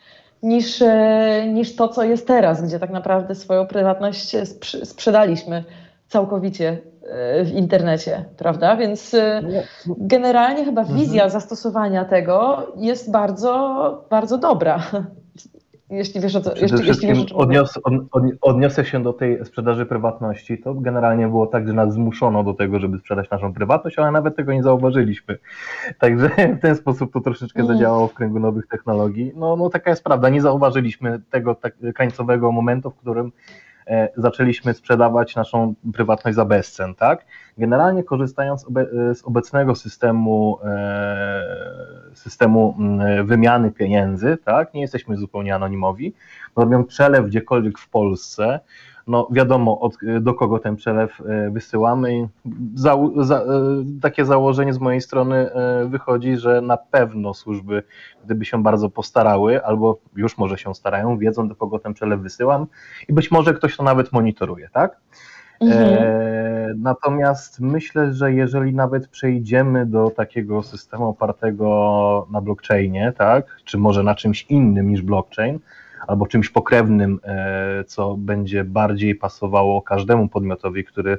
[0.46, 4.36] niż, e, niż to, co jest teraz, gdzie tak naprawdę swoją prywatność
[4.84, 5.64] sprzedaliśmy
[6.08, 8.76] całkowicie e, w internecie, prawda?
[8.76, 9.42] Więc e,
[9.88, 11.30] generalnie chyba wizja mhm.
[11.30, 14.84] zastosowania tego jest bardzo, bardzo dobra.
[15.90, 17.80] Jeśli wiesz o co, Przede jeśli, jeśli wiesz, o odnios,
[18.12, 20.58] od, odniosę się do tej sprzedaży prywatności.
[20.58, 24.36] To generalnie było tak, że nas zmuszono do tego, żeby sprzedać naszą prywatność, ale nawet
[24.36, 25.38] tego nie zauważyliśmy.
[26.00, 27.74] Także w ten sposób to troszeczkę mm.
[27.74, 29.32] zadziałało w kręgu nowych technologii.
[29.36, 33.32] No, no taka jest prawda, nie zauważyliśmy tego tak, krańcowego momentu, w którym
[34.18, 37.26] zaczęliśmy sprzedawać naszą prywatność za bezcen, tak?
[37.58, 38.66] Generalnie korzystając
[39.14, 41.44] z obecnego systemu, e,
[42.14, 42.78] systemu
[43.24, 44.74] wymiany pieniędzy, tak?
[44.74, 46.14] Nie jesteśmy zupełnie anonimowi,
[46.56, 48.60] robią przelew gdziekolwiek w Polsce,
[49.08, 52.28] no wiadomo od, do kogo ten przelew e, wysyłamy.
[52.76, 53.44] Za, za, e,
[54.02, 57.84] takie założenie z mojej strony e, wychodzi, że na pewno służby,
[58.26, 62.68] gdyby się bardzo postarały, albo już może się starają, wiedzą do kogo ten przelew wysyłam
[63.08, 64.98] i być może ktoś to nawet monitoruje, tak?
[65.62, 65.94] Mhm.
[65.94, 73.78] E, natomiast myślę, że jeżeli nawet przejdziemy do takiego systemu opartego na blockchainie, tak, czy
[73.78, 75.60] może na czymś innym niż blockchain,
[76.08, 81.18] albo czymś pokrewnym, e, co będzie bardziej pasowało każdemu podmiotowi, który,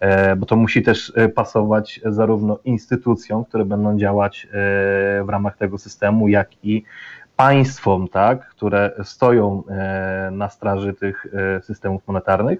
[0.00, 4.48] e, bo to musi też e, pasować zarówno instytucjom, które będą działać
[5.24, 6.84] w ramach tego systemu, jak i
[7.36, 9.62] państwom, tak, które stoją
[10.32, 11.26] na straży tych
[11.62, 12.58] systemów monetarnych.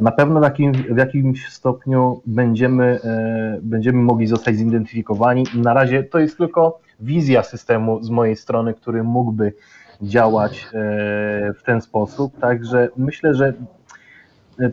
[0.00, 3.00] Na pewno w, w jakimś stopniu będziemy,
[3.62, 5.44] będziemy mogli zostać zidentyfikowani.
[5.54, 9.52] Na razie to jest tylko wizja systemu z mojej strony, który mógłby
[10.02, 10.70] działać e,
[11.52, 12.40] w ten sposób.
[12.40, 13.52] Także myślę, że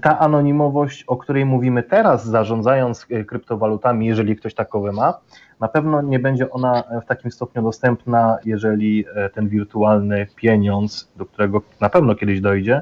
[0.02, 5.20] ta anonimowość, o której mówimy teraz, zarządzając e, kryptowalutami, jeżeli ktoś takowe ma,
[5.60, 11.26] na pewno nie będzie ona w takim stopniu dostępna, jeżeli e, ten wirtualny pieniądz, do
[11.26, 12.82] którego na pewno kiedyś dojdzie,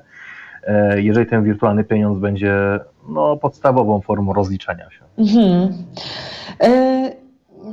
[0.95, 2.79] jeżeli ten wirtualny pieniądz będzie
[3.09, 5.03] no, podstawową formą rozliczania się.
[5.17, 5.73] Mhm.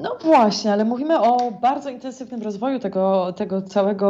[0.02, 4.08] No właśnie, ale mówimy o bardzo intensywnym rozwoju tego, tego całego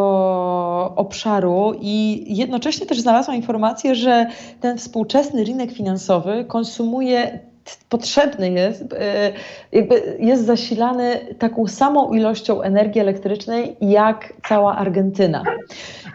[0.97, 4.27] obszaru i jednocześnie też znalazłam informację, że
[4.61, 7.48] ten współczesny rynek finansowy konsumuje
[7.89, 8.85] potrzebny jest,
[9.73, 15.43] jakby jest zasilany taką samą ilością energii elektrycznej jak cała Argentyna.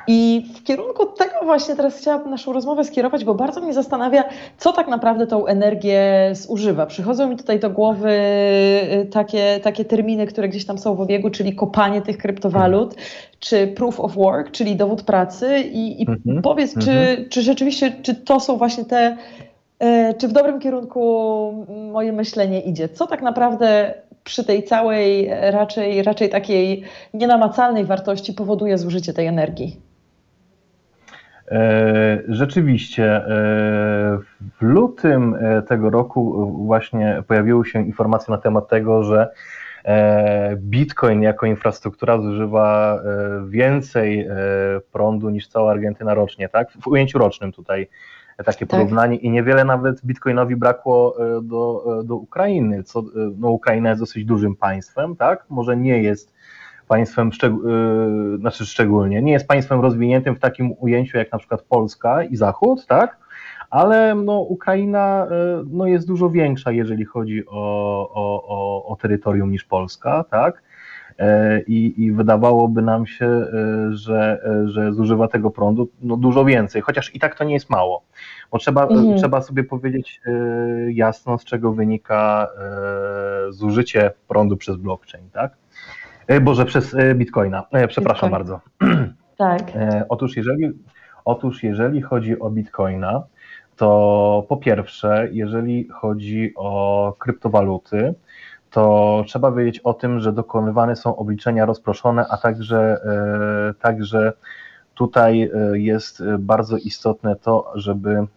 [0.08, 4.24] I w kierunku tego właśnie teraz chciałabym naszą rozmowę skierować, bo bardzo mnie zastanawia,
[4.58, 6.86] co tak naprawdę tą energię zużywa.
[6.86, 8.10] Przychodzą mi tutaj do głowy
[8.94, 12.96] y, takie, takie terminy, które gdzieś tam są w obiegu, czyli kopanie tych kryptowalut,
[13.40, 15.60] czy proof of work, czyli dowód pracy.
[15.60, 16.42] I, i mhm.
[16.42, 17.30] powiedz, czy, mhm.
[17.30, 19.18] czy rzeczywiście, czy to są właśnie te
[20.18, 22.90] czy w dobrym kierunku moje myślenie idzie?
[22.90, 29.82] Co tak naprawdę przy tej całej raczej, raczej takiej nienamacalnej wartości powoduje zużycie tej energii?
[31.52, 33.24] E, rzeczywiście, e,
[34.60, 39.30] w lutym e, tego roku właśnie pojawiły się informacje na temat tego, że
[40.58, 43.00] Bitcoin jako infrastruktura zużywa
[43.48, 44.28] więcej
[44.92, 46.72] prądu niż cała Argentyna rocznie, tak?
[46.72, 47.88] W ujęciu rocznym tutaj
[48.38, 48.70] takie tak.
[48.70, 49.24] porównanie tak.
[49.24, 53.04] i niewiele nawet Bitcoinowi brakło do, do Ukrainy, co
[53.38, 55.46] no Ukraina jest dosyć dużym państwem, tak?
[55.50, 56.34] Może nie jest
[56.88, 62.24] państwem, yy, znaczy szczególnie, nie jest państwem rozwiniętym w takim ujęciu jak na przykład Polska
[62.24, 63.18] i Zachód, tak?
[63.70, 69.52] Ale no, Ukraina yy, no, jest dużo większa, jeżeli chodzi o, o, o, o terytorium
[69.52, 70.64] niż Polska, tak?
[71.20, 71.26] Yy,
[71.68, 77.16] I, I, wydawałoby nam się, yy, że, że zużywa tego prądu no, dużo więcej, chociaż
[77.16, 78.04] i tak to nie jest mało,
[78.52, 79.18] bo trzeba, mhm.
[79.18, 80.22] trzeba sobie powiedzieć
[80.88, 82.48] jasno, z czego wynika
[83.50, 85.30] zużycie prądu przez blockchain.
[85.30, 85.56] Tak?
[86.28, 87.64] E, Boże, przez e, Bitcoina.
[87.72, 88.32] E, przepraszam Bitcoin.
[88.32, 88.60] bardzo.
[89.38, 89.62] Tak.
[90.10, 90.72] Otóż jeżeli,
[91.26, 93.24] otóż jeżeli chodzi o Bitcoina,
[93.76, 98.14] to po pierwsze, jeżeli chodzi o kryptowaluty,
[98.74, 102.98] to trzeba wiedzieć o tym, że dokonywane są obliczenia rozproszone, a także,
[103.80, 104.34] także
[104.96, 108.28] tutaj jest bardzo istotne to, żeby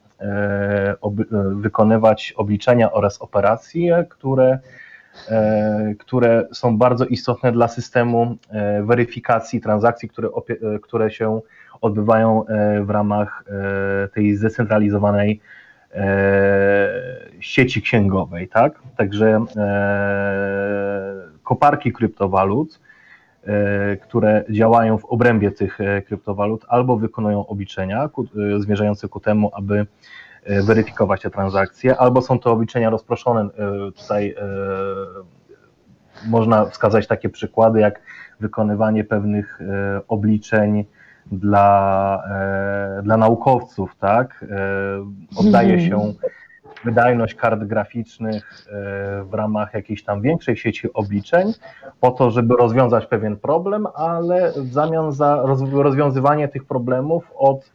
[1.55, 4.59] wykonywać obliczenia oraz operacje, które
[5.31, 11.41] E, które są bardzo istotne dla systemu e, weryfikacji transakcji, które, e, które się
[11.81, 12.45] odbywają
[12.83, 13.45] w ramach
[14.15, 15.41] tej zdecentralizowanej
[17.41, 18.83] sieci księgowej, tak?
[18.97, 19.45] Także
[21.43, 22.81] koparki kryptowalut,
[24.03, 28.11] które działają w obrębie tych kryptowalut, albo wykonują obliczenia
[28.59, 29.87] zmierzające ku temu, aby
[30.47, 33.41] E, weryfikować te transakcje, albo są to obliczenia rozproszone.
[33.41, 33.49] E,
[33.93, 34.47] tutaj e,
[36.29, 38.01] można wskazać takie przykłady, jak
[38.41, 39.59] wykonywanie pewnych
[40.09, 40.85] obliczeń
[41.33, 42.23] dla,
[43.03, 44.45] dla naukowców, tak?
[45.37, 45.91] Oddaje mhm.
[45.91, 46.13] się
[46.85, 48.67] wydajność kart graficznych
[49.25, 51.53] w ramach jakiejś tam większej sieci obliczeń,
[52.01, 57.71] po to, żeby rozwiązać pewien problem, ale w zamian za rozwiązywanie tych problemów od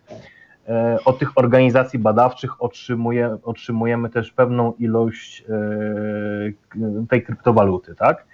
[0.71, 8.25] E, od tych organizacji badawczych otrzymuje, otrzymujemy też pewną ilość e, tej kryptowaluty, tak?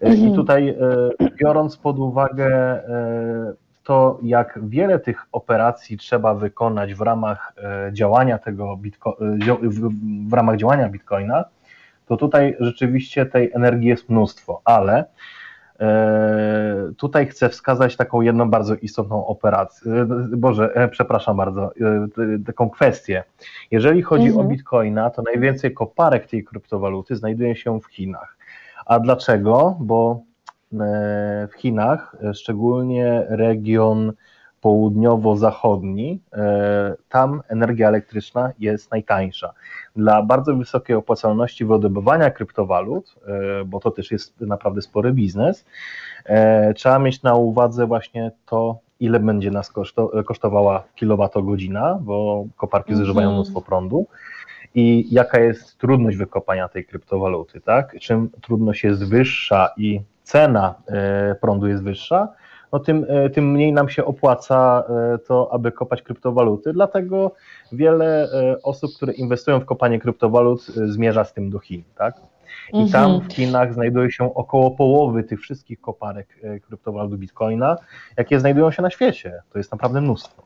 [0.00, 0.28] E, mhm.
[0.28, 0.76] I tutaj
[1.40, 2.80] biorąc pod uwagę
[3.84, 7.52] to, jak wiele tych operacji trzeba wykonać w ramach
[7.92, 9.16] działania tego Bitco
[10.28, 11.44] w ramach działania Bitcoina,
[12.06, 15.04] to tutaj rzeczywiście tej energii jest mnóstwo, ale
[15.80, 20.06] E, tutaj chcę wskazać taką jedną bardzo istotną operację, e,
[20.36, 21.70] Boże, e, przepraszam bardzo,
[22.46, 23.24] taką kwestię.
[23.70, 24.46] Jeżeli chodzi mhm.
[24.46, 28.36] o Bitcoina, to najwięcej koparek tej kryptowaluty znajduje się w Chinach.
[28.86, 29.76] A dlaczego?
[29.80, 30.20] Bo
[31.48, 34.12] w Chinach, szczególnie region
[34.64, 39.52] południowo-zachodni, e, tam energia elektryczna jest najtańsza.
[39.96, 45.64] Dla bardzo wysokiej opłacalności wydobywania kryptowalut, e, bo to też jest naprawdę spory biznes,
[46.24, 49.72] e, trzeba mieć na uwadze właśnie to, ile będzie nas
[50.26, 53.06] kosztowała kilowatogodzina, bo koparki mhm.
[53.06, 54.06] zużywają mnóstwo prądu
[54.74, 57.96] i jaka jest trudność wykopania tej kryptowaluty, tak?
[58.00, 60.74] Czym trudność jest wyższa i cena
[61.40, 62.28] prądu jest wyższa,
[62.74, 66.72] no tym, e, tym mniej nam się opłaca e, to, aby kopać kryptowaluty.
[66.72, 67.32] Dlatego
[67.72, 71.82] wiele e, osób, które inwestują w kopanie kryptowalut, zmierza z tym do Chin.
[71.94, 72.16] Tak?
[72.72, 72.90] I mhm.
[72.92, 76.28] tam w Chinach znajduje się około połowy tych wszystkich koparek
[76.66, 77.76] kryptowalut Bitcoina,
[78.16, 79.42] jakie znajdują się na świecie.
[79.52, 80.42] To jest naprawdę mnóstwo.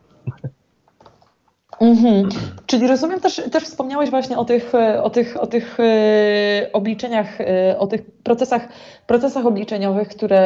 [1.81, 2.29] Mhm.
[2.67, 7.41] Czyli rozumiem też, też wspomniałeś właśnie o tych, e, o tych, o tych e, obliczeniach,
[7.41, 8.69] e, o tych procesach,
[9.07, 10.39] procesach obliczeniowych, które,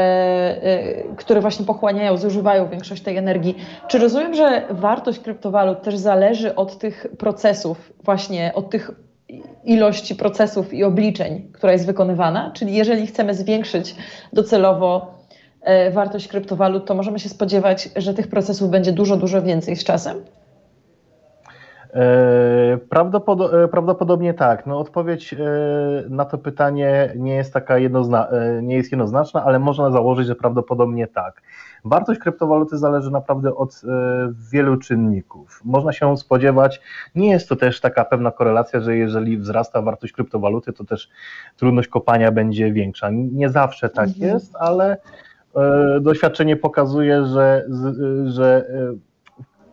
[1.16, 3.56] które właśnie pochłaniają, zużywają większość tej energii.
[3.88, 8.90] Czy rozumiem, że wartość kryptowalut też zależy od tych procesów, właśnie od tych
[9.64, 12.50] ilości procesów i obliczeń, która jest wykonywana?
[12.54, 13.94] Czyli jeżeli chcemy zwiększyć
[14.32, 15.14] docelowo
[15.92, 20.16] wartość kryptowalut, to możemy się spodziewać, że tych procesów będzie dużo, dużo więcej z czasem?
[23.70, 24.66] Prawdopodobnie tak.
[24.66, 25.34] No, odpowiedź
[26.08, 28.28] na to pytanie nie jest taka jednozna,
[28.62, 31.42] nie jest jednoznaczna, ale można założyć, że prawdopodobnie tak.
[31.84, 35.60] Wartość kryptowaluty zależy naprawdę od e, wielu czynników.
[35.64, 36.80] Można się spodziewać,
[37.14, 41.08] nie jest to też taka pewna korelacja, że jeżeli wzrasta wartość kryptowaluty, to też
[41.56, 43.10] trudność kopania będzie większa.
[43.10, 44.32] Nie zawsze tak mhm.
[44.32, 44.96] jest, ale
[45.56, 47.66] e, doświadczenie pokazuje, że,
[48.26, 48.94] że e,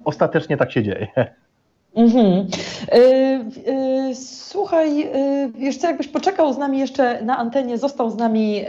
[0.04, 1.08] ostatecznie tak się dzieje.
[2.00, 2.48] Mhm.
[4.14, 5.10] Słuchaj,
[5.56, 8.64] wiesz co, jakbyś poczekał z nami jeszcze na antenie, został z nami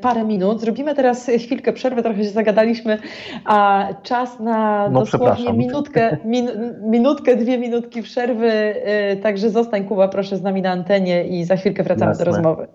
[0.00, 0.60] parę minut.
[0.60, 2.98] Zrobimy teraz chwilkę przerwy, trochę się zagadaliśmy,
[3.44, 6.50] a czas na no, dosłownie minutkę, min,
[6.82, 8.74] minutkę, dwie minutki przerwy.
[9.22, 12.24] Także zostań, Kuba, proszę z nami na antenie i za chwilkę wracamy Jasne.
[12.24, 12.66] do rozmowy.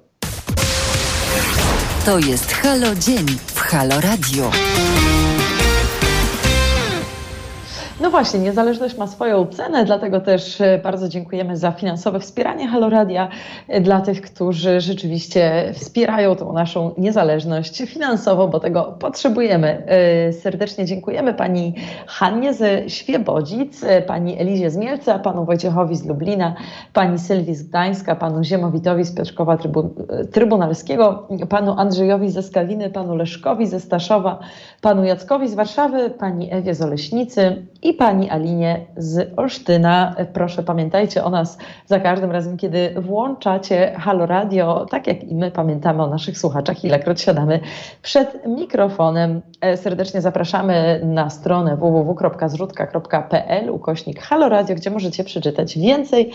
[2.06, 4.52] To jest Halo Dzień w Halo Radio.
[8.02, 13.30] No właśnie, niezależność ma swoją cenę, dlatego też e, bardzo dziękujemy za finansowe wspieranie Haloradia
[13.68, 19.84] e, dla tych, którzy rzeczywiście wspierają tą naszą niezależność finansowo, bo tego potrzebujemy.
[19.88, 21.74] E, serdecznie dziękujemy pani
[22.08, 26.56] Hannie ze Świebodzic, pani Elizie z Mielca, panu Wojciechowi z Lublina,
[26.94, 29.58] pani Sylwii z Gdańska, panu Ziemowitowi z Piotrkowa
[30.32, 34.40] Trybunalskiego, panu Andrzejowi ze Skawiny, panu Leszkowi ze Staszowa,
[34.82, 40.16] panu Jackowi z Warszawy, pani Ewie z Oleśnicy i pani Alinie z Olsztyna.
[40.34, 45.52] Proszę pamiętajcie o nas za każdym razem, kiedy włączacie Halo Radio, tak jak i my
[45.52, 47.60] pamiętamy o naszych słuchaczach, ilekroć siadamy
[48.02, 49.42] przed mikrofonem.
[49.62, 56.32] E, serdecznie zapraszamy na stronę www.zrzutka.pl ukośnik Halo Radio, gdzie możecie przeczytać więcej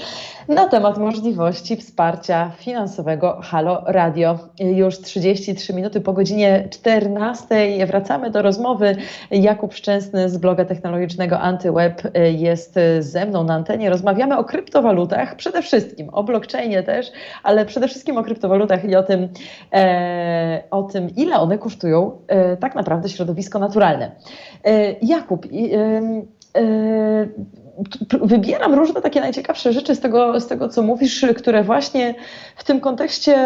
[0.49, 4.39] na temat możliwości wsparcia finansowego Halo Radio.
[4.59, 8.97] Już 33 minuty po godzinie 14 wracamy do rozmowy.
[9.31, 13.91] Jakub Szczęsny z bloga technologicznego Antyweb jest ze mną na antenie.
[13.91, 17.12] Rozmawiamy o kryptowalutach, przede wszystkim o blockchainie też,
[17.43, 19.28] ale przede wszystkim o kryptowalutach i o tym,
[19.72, 24.11] e, o tym ile one kosztują e, tak naprawdę środowisko naturalne.
[24.64, 25.49] E, Jakub, e,
[28.22, 32.14] wybieram różne takie najciekawsze rzeczy z tego, z tego, co mówisz, które właśnie
[32.57, 33.37] w tym kontekście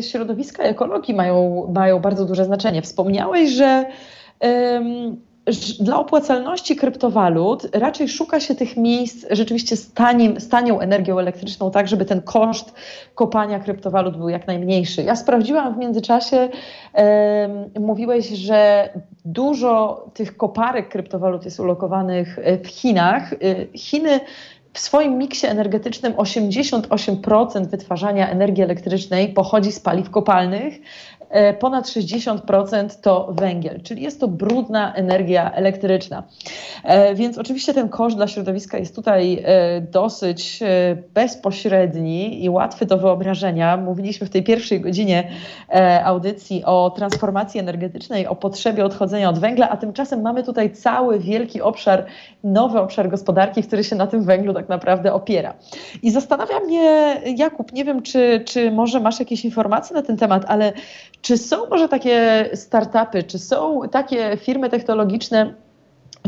[0.00, 2.82] środowiska ekologii mają, mają bardzo duże znaczenie.
[2.82, 3.84] Wspomniałeś, że
[5.80, 11.70] dla opłacalności kryptowalut raczej szuka się tych miejsc rzeczywiście z, tanim, z tanią energią elektryczną,
[11.70, 12.74] tak żeby ten koszt
[13.14, 15.02] kopania kryptowalut był jak najmniejszy.
[15.02, 16.48] Ja sprawdziłam w międzyczasie,
[16.94, 18.88] e, mówiłeś, że
[19.24, 23.32] dużo tych koparek kryptowalut jest ulokowanych w Chinach.
[23.32, 23.36] E,
[23.78, 24.20] Chiny
[24.72, 30.74] w swoim miksie energetycznym 88% wytwarzania energii elektrycznej pochodzi z paliw kopalnych,
[31.15, 31.15] E,
[31.58, 36.22] ponad 60% to węgiel, czyli jest to brudna energia elektryczna.
[36.84, 40.60] E, więc oczywiście ten koszt dla środowiska jest tutaj e, dosyć
[41.14, 43.76] bezpośredni i łatwy do wyobrażenia.
[43.76, 45.30] Mówiliśmy w tej pierwszej godzinie
[46.04, 51.62] audycji o transformacji energetycznej, o potrzebie odchodzenia od węgla, a tymczasem mamy tutaj cały wielki
[51.62, 52.06] obszar,
[52.44, 55.54] nowy obszar gospodarki, który się na tym węglu tak naprawdę opiera.
[56.02, 60.44] I zastanawia mnie, Jakub, nie wiem, czy, czy może masz jakieś informacje na ten temat,
[60.48, 60.72] ale
[61.22, 65.54] czy są może takie startupy, czy są takie firmy technologiczne,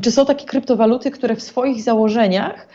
[0.00, 2.68] czy są takie kryptowaluty, które w swoich założeniach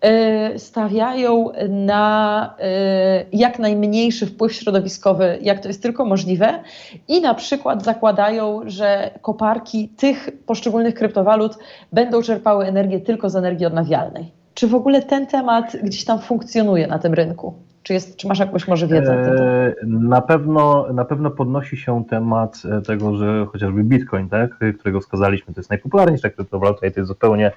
[0.00, 6.62] e, stawiają na e, jak najmniejszy wpływ środowiskowy, jak to jest tylko możliwe,
[7.08, 11.58] i na przykład zakładają, że koparki tych poszczególnych kryptowalut
[11.92, 14.32] będą czerpały energię tylko z energii odnawialnej.
[14.54, 17.54] Czy w ogóle ten temat gdzieś tam funkcjonuje na tym rynku?
[17.82, 19.14] Czy, jest, czy masz jakąś może wiedzę?
[19.14, 25.00] E, na pewno, na pewno podnosi się temat e, tego, że chociażby Bitcoin, tak, którego
[25.00, 27.52] wskazaliśmy, to jest najpopularniejsza kryptowaluta i to jest zupełnie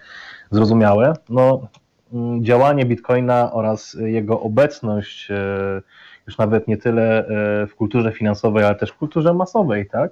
[0.51, 1.13] zrozumiałe.
[1.29, 1.67] No,
[2.13, 5.81] mm, działanie Bitcoina oraz jego obecność e,
[6.27, 7.25] już nawet nie tyle
[7.69, 10.11] w kulturze finansowej, ale też w kulturze masowej, tak?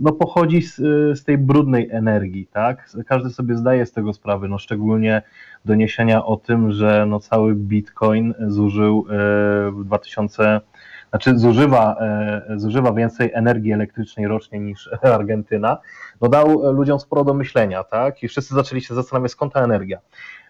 [0.00, 0.76] No pochodzi z,
[1.18, 2.90] z tej brudnej energii, tak?
[3.06, 5.22] Każdy sobie zdaje z tego sprawę, no szczególnie
[5.64, 9.12] doniesienia o tym, że no cały Bitcoin zużył e,
[9.70, 10.60] w 2000
[11.10, 15.78] znaczy zużywa, e, zużywa więcej energii elektrycznej rocznie niż Argentyna,
[16.20, 18.22] no dał ludziom sporo do myślenia, tak?
[18.22, 19.98] I wszyscy zaczęli się zastanawiać, skąd ta energia.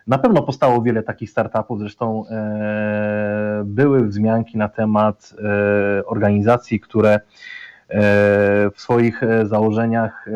[0.06, 7.10] Na pewno powstało wiele takich startupów, zresztą e, były wzmianki na temat e, organizacji, które
[7.14, 7.20] e,
[8.70, 10.26] w swoich założeniach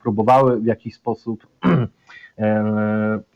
[0.00, 1.46] próbowały w jakiś sposób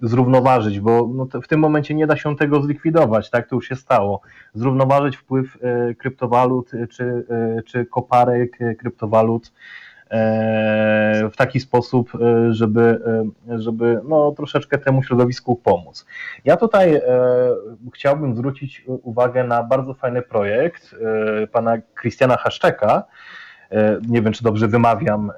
[0.02, 3.76] zrównoważyć, bo no w tym momencie nie da się tego zlikwidować, tak to już się
[3.76, 4.20] stało.
[4.54, 5.58] Zrównoważyć wpływ
[5.98, 7.26] kryptowalut czy,
[7.66, 9.52] czy koparek kryptowalut
[11.30, 12.12] w taki sposób,
[12.50, 13.00] żeby,
[13.58, 16.06] żeby no, troszeczkę temu środowisku pomóc.
[16.44, 17.00] Ja tutaj
[17.94, 20.94] chciałbym zwrócić uwagę na bardzo fajny projekt
[21.52, 23.04] pana Christiana Haszczeka,
[24.08, 25.32] nie wiem czy dobrze wymawiam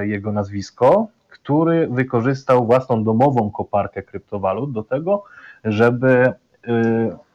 [0.00, 5.24] jego nazwisko, który wykorzystał własną domową koparkę kryptowalut do tego,
[5.64, 6.32] żeby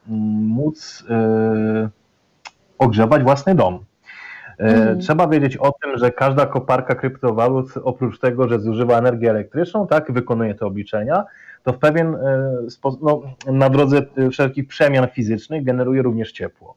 [0.06, 1.04] móc
[2.78, 3.84] ogrzewać własny dom.
[4.60, 5.00] Mm.
[5.00, 10.12] Trzeba wiedzieć o tym, że każda koparka kryptowalut, oprócz tego, że zużywa energię elektryczną, tak,
[10.12, 11.24] wykonuje te obliczenia,
[11.62, 16.76] to w pewien e, sposób, no, na drodze e, wszelkich przemian fizycznych generuje również ciepło.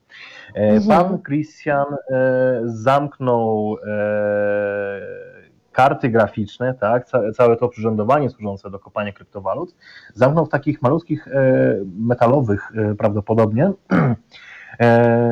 [0.53, 0.87] Mm.
[0.87, 1.85] Pan Christian
[2.63, 3.77] zamknął
[5.71, 9.75] karty graficzne, tak, całe to przyrządowanie służące do kopania kryptowalut,
[10.13, 11.27] zamknął w takich malutkich
[11.99, 14.15] metalowych prawdopodobnie E,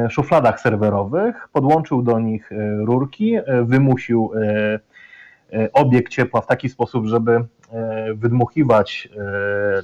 [0.09, 4.31] szufladach serwerowych, podłączył do nich e, rurki, e, wymusił
[5.73, 7.45] obieg ciepła w taki sposób, żeby
[8.13, 9.09] wydmuchiwać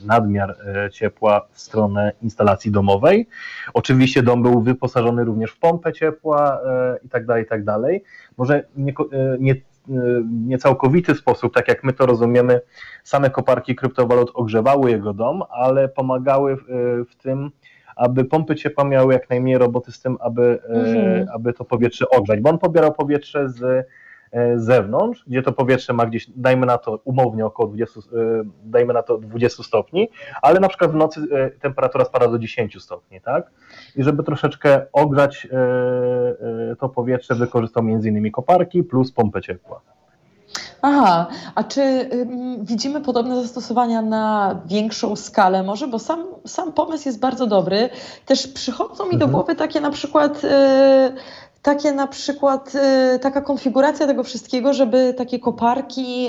[0.05, 0.57] nadmiar
[0.91, 3.27] ciepła w stronę instalacji domowej.
[3.73, 6.61] Oczywiście dom był wyposażony również w pompę ciepła
[7.03, 8.03] i tak dalej, i tak dalej.
[8.37, 8.93] Może nie,
[9.39, 9.55] nie,
[10.45, 12.61] nie całkowity sposób, tak jak my to rozumiemy,
[13.03, 16.57] same koparki kryptowalut ogrzewały jego dom, ale pomagały
[17.09, 17.51] w tym
[17.97, 21.27] aby pompy ciepła miały jak najmniej roboty z tym, aby, e, mhm.
[21.33, 23.63] aby to powietrze ogrzać, bo on pobierał powietrze z
[24.31, 28.03] e, zewnątrz, gdzie to powietrze ma gdzieś, dajmy na to umownie około 20, e,
[28.63, 30.09] dajmy na to 20 stopni,
[30.41, 31.21] ale na przykład w nocy
[31.61, 33.51] temperatura spada do 10 stopni, tak?
[33.95, 35.47] I żeby troszeczkę ogrzać
[36.79, 39.81] to powietrze, wykorzystał między innymi koparki plus pompę ciepła.
[40.81, 42.09] Aha, a czy
[42.59, 45.87] widzimy podobne zastosowania na większą skalę może?
[45.87, 47.89] Bo sam, sam pomysł jest bardzo dobry.
[48.25, 49.31] Też przychodzą mi do mhm.
[49.31, 50.47] głowy takie na przykład y,
[51.67, 52.73] takie na przykład
[53.15, 56.27] y, taka konfiguracja tego wszystkiego, żeby takie koparki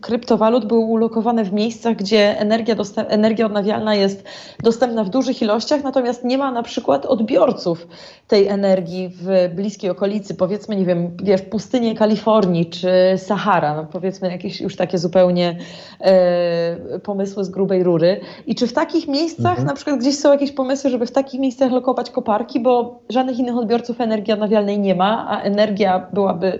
[0.00, 2.76] kryptowalut były ulokowane w miejscach, gdzie energia,
[3.08, 4.24] energia odnawialna jest
[4.62, 7.86] dostępna w dużych ilościach, natomiast nie ma na przykład odbiorców
[8.28, 14.30] tej energii w bliskiej okolicy, powiedzmy, nie wiem, wiesz, pustynie Kalifornii czy Sahara, no powiedzmy
[14.30, 15.58] jakieś już takie zupełnie
[16.00, 18.20] e, pomysły z grubej rury.
[18.46, 19.66] I czy w takich miejscach, mhm.
[19.66, 23.56] na przykład gdzieś są jakieś pomysły, żeby w takich miejscach lokować koparki, bo żadnych innych
[23.56, 26.58] odbiorców energii energii odnawialnej nie ma, a energia byłaby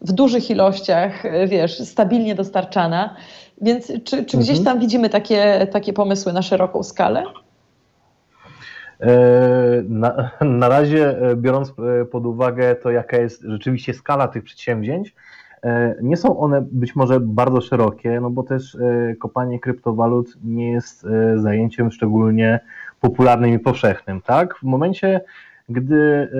[0.00, 3.16] w dużych ilościach, wiesz, stabilnie dostarczana.
[3.60, 4.64] Więc czy, czy gdzieś mhm.
[4.64, 7.22] tam widzimy takie, takie pomysły na szeroką skalę?
[9.00, 14.44] E, na, na razie, e, biorąc e, pod uwagę to, jaka jest rzeczywiście skala tych
[14.44, 15.14] przedsięwzięć,
[16.02, 18.76] nie są one być może bardzo szerokie, no bo też
[19.18, 21.06] kopanie kryptowalut nie jest
[21.36, 22.60] zajęciem szczególnie
[23.00, 24.54] popularnym i powszechnym, tak?
[24.54, 25.20] W momencie,
[25.70, 26.30] gdy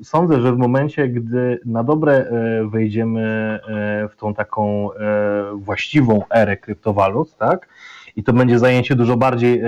[0.00, 4.88] e, sądzę, że w momencie, gdy na dobre e, wejdziemy e, w tą taką
[5.54, 7.68] właściwą erę kryptowalut, tak?
[8.16, 9.62] I to będzie zajęcie dużo bardziej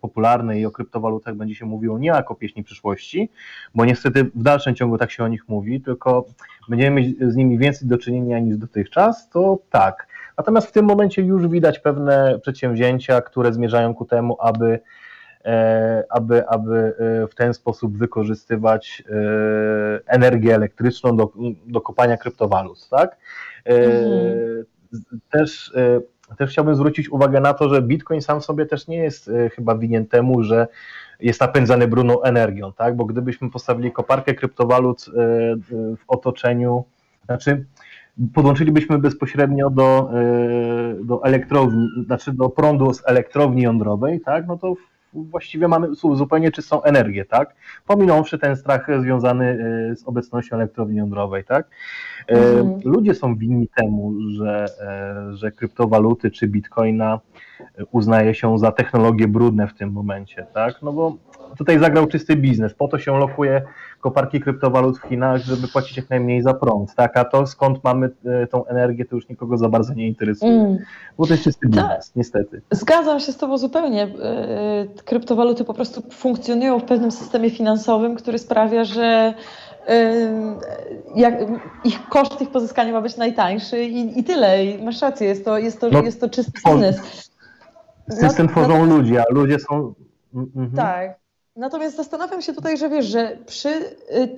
[0.00, 3.30] popularne i o kryptowalutach będzie się mówiło nie jako pieśni przyszłości,
[3.74, 6.24] bo niestety w dalszym ciągu tak się o nich mówi, tylko
[6.68, 10.06] będziemy mieć z nimi więcej do czynienia niż dotychczas, to tak.
[10.38, 14.80] Natomiast w tym momencie już widać pewne przedsięwzięcia, które zmierzają ku temu, aby
[16.10, 19.14] aby, aby e, w ten sposób wykorzystywać e,
[20.06, 21.32] energię elektryczną do,
[21.66, 22.88] do kopania kryptowalut.
[22.88, 23.16] Tak?
[23.64, 24.64] Mhm.
[25.30, 25.72] Też,
[26.38, 30.06] też chciałbym zwrócić uwagę na to, że Bitcoin sam sobie też nie jest chyba winien
[30.06, 30.66] temu, że
[31.20, 32.96] jest napędzany brudną energią, tak?
[32.96, 35.04] bo gdybyśmy postawili koparkę kryptowalut
[35.96, 36.84] w otoczeniu,
[37.24, 37.64] znaczy
[38.34, 40.10] podłączylibyśmy bezpośrednio do,
[41.04, 44.46] do elektrowni, znaczy do prądu z elektrowni jądrowej, tak?
[44.46, 44.74] no to
[45.12, 47.54] właściwie mamy zupełnie czystą energię, tak?
[47.86, 49.44] Pominąwszy ten strach związany
[49.92, 51.68] e, z obecnością elektrowni jądrowej, tak?
[52.26, 52.80] Mm.
[52.84, 57.20] Ludzie są winni temu, że, e, że kryptowaluty czy bitcoina
[57.92, 60.82] uznaje się za technologie brudne w tym momencie, tak?
[60.82, 61.16] No bo
[61.58, 63.62] tutaj zagrał czysty biznes, po to się lokuje
[64.00, 67.16] koparki kryptowalut w Chinach, żeby płacić jak najmniej za prąd, tak?
[67.16, 70.78] A to skąd mamy e, tą energię, to już nikogo za bardzo nie interesuje, mm.
[71.18, 72.62] bo to jest czysty biznes, niestety.
[72.70, 74.02] Zgadzam się z Tobą zupełnie.
[74.02, 74.08] E,
[75.04, 79.34] kryptowaluty po prostu funkcjonują w pewnym systemie finansowym, który sprawia, że
[79.88, 80.12] e,
[81.14, 81.34] jak,
[81.84, 84.64] ich koszt ich pozyskania ma być najtańszy i, i tyle.
[84.64, 87.27] I masz rację, jest to, jest to, no, jest to czysty biznes.
[88.10, 89.94] System no, tworzą no, ludzie, a ludzie są.
[90.34, 90.70] Mhm.
[90.76, 91.18] Tak.
[91.56, 94.34] Natomiast zastanawiam się tutaj, że wiesz, że przy y,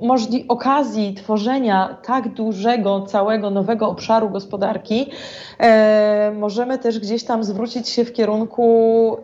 [0.00, 5.10] możli- okazji tworzenia tak dużego, całego nowego obszaru gospodarki,
[5.58, 9.16] e, możemy też gdzieś tam zwrócić się w kierunku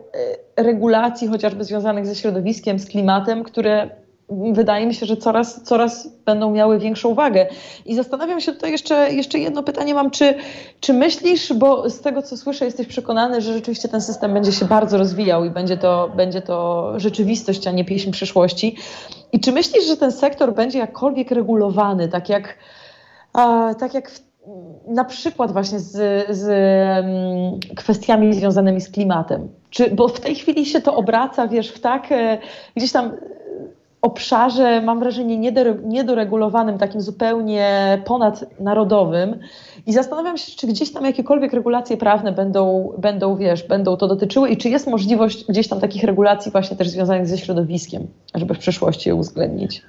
[0.57, 3.89] e, regulacji, chociażby związanych ze środowiskiem, z klimatem, które
[4.53, 7.47] wydaje mi się, że coraz, coraz będą miały większą wagę.
[7.85, 10.33] I zastanawiam się tutaj jeszcze, jeszcze jedno pytanie mam, czy,
[10.79, 14.65] czy myślisz, bo z tego co słyszę jesteś przekonany, że rzeczywiście ten system będzie się
[14.65, 18.75] bardzo rozwijał i będzie to, będzie to rzeczywistość, a nie pieśń przyszłości.
[19.31, 22.57] I czy myślisz, że ten sektor będzie jakkolwiek regulowany, tak jak,
[23.33, 24.31] a, tak jak w
[24.87, 25.91] na przykład właśnie z,
[26.29, 26.47] z
[27.05, 29.49] um, kwestiami związanymi z klimatem.
[29.69, 32.37] Czy, bo w tej chwili się to obraca, wiesz, w tak e,
[32.75, 33.11] gdzieś tam
[34.01, 39.39] obszarze, mam wrażenie, niedoregulowanym, takim zupełnie ponadnarodowym.
[39.85, 44.49] I zastanawiam się, czy gdzieś tam jakiekolwiek regulacje prawne będą, będą, wiesz, będą to dotyczyły
[44.49, 48.59] i czy jest możliwość gdzieś tam takich regulacji właśnie też związanych ze środowiskiem, żeby w
[48.59, 49.83] przyszłości je uwzględnić.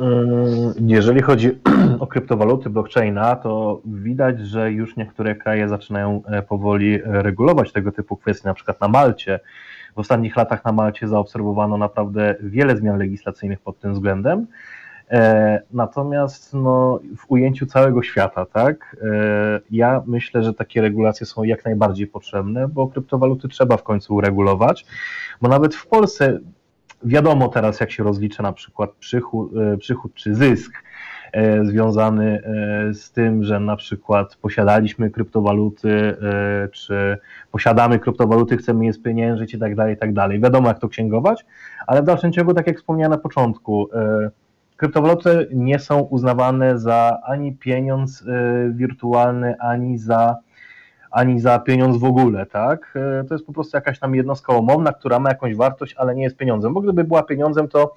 [0.00, 1.50] Mm, jeżeli chodzi
[2.00, 8.16] o kryptowaluty blockchaina, to widać, że już niektóre kraje zaczynają e, powoli regulować tego typu
[8.16, 9.40] kwestie, na przykład na Malcie.
[9.94, 14.46] W ostatnich latach na Malcie zaobserwowano naprawdę wiele zmian legislacyjnych pod tym względem.
[15.10, 21.42] E, natomiast no, w ujęciu całego świata, tak, e, ja myślę, że takie regulacje są
[21.42, 24.86] jak najbardziej potrzebne, bo kryptowaluty trzeba w końcu uregulować,
[25.40, 26.38] bo nawet w Polsce
[27.04, 30.72] wiadomo teraz, jak się rozlicza na przykład przychód, e, przychód czy zysk
[31.62, 36.16] związany e, z tym, że na przykład posiadaliśmy kryptowaluty,
[36.72, 37.18] czy
[37.52, 40.40] posiadamy kryptowaluty, chcemy je spieniężyć i tak dalej, i tak dalej.
[40.40, 41.44] Wiadomo, jak to księgować,
[41.86, 43.88] ale w dalszym ciągu, tak jak wspomniałem na początku,
[44.76, 48.24] kryptowaluty nie są uznawane za ani pieniądz
[48.70, 50.36] wirtualny, ani za
[51.14, 52.94] ani za pieniądz w ogóle, tak?
[52.96, 56.22] E, to jest po prostu jakaś tam jednostka umowna, która ma jakąś wartość, ale nie
[56.22, 56.74] jest pieniądzem.
[56.74, 57.88] Bo gdyby była pieniądzem, to e,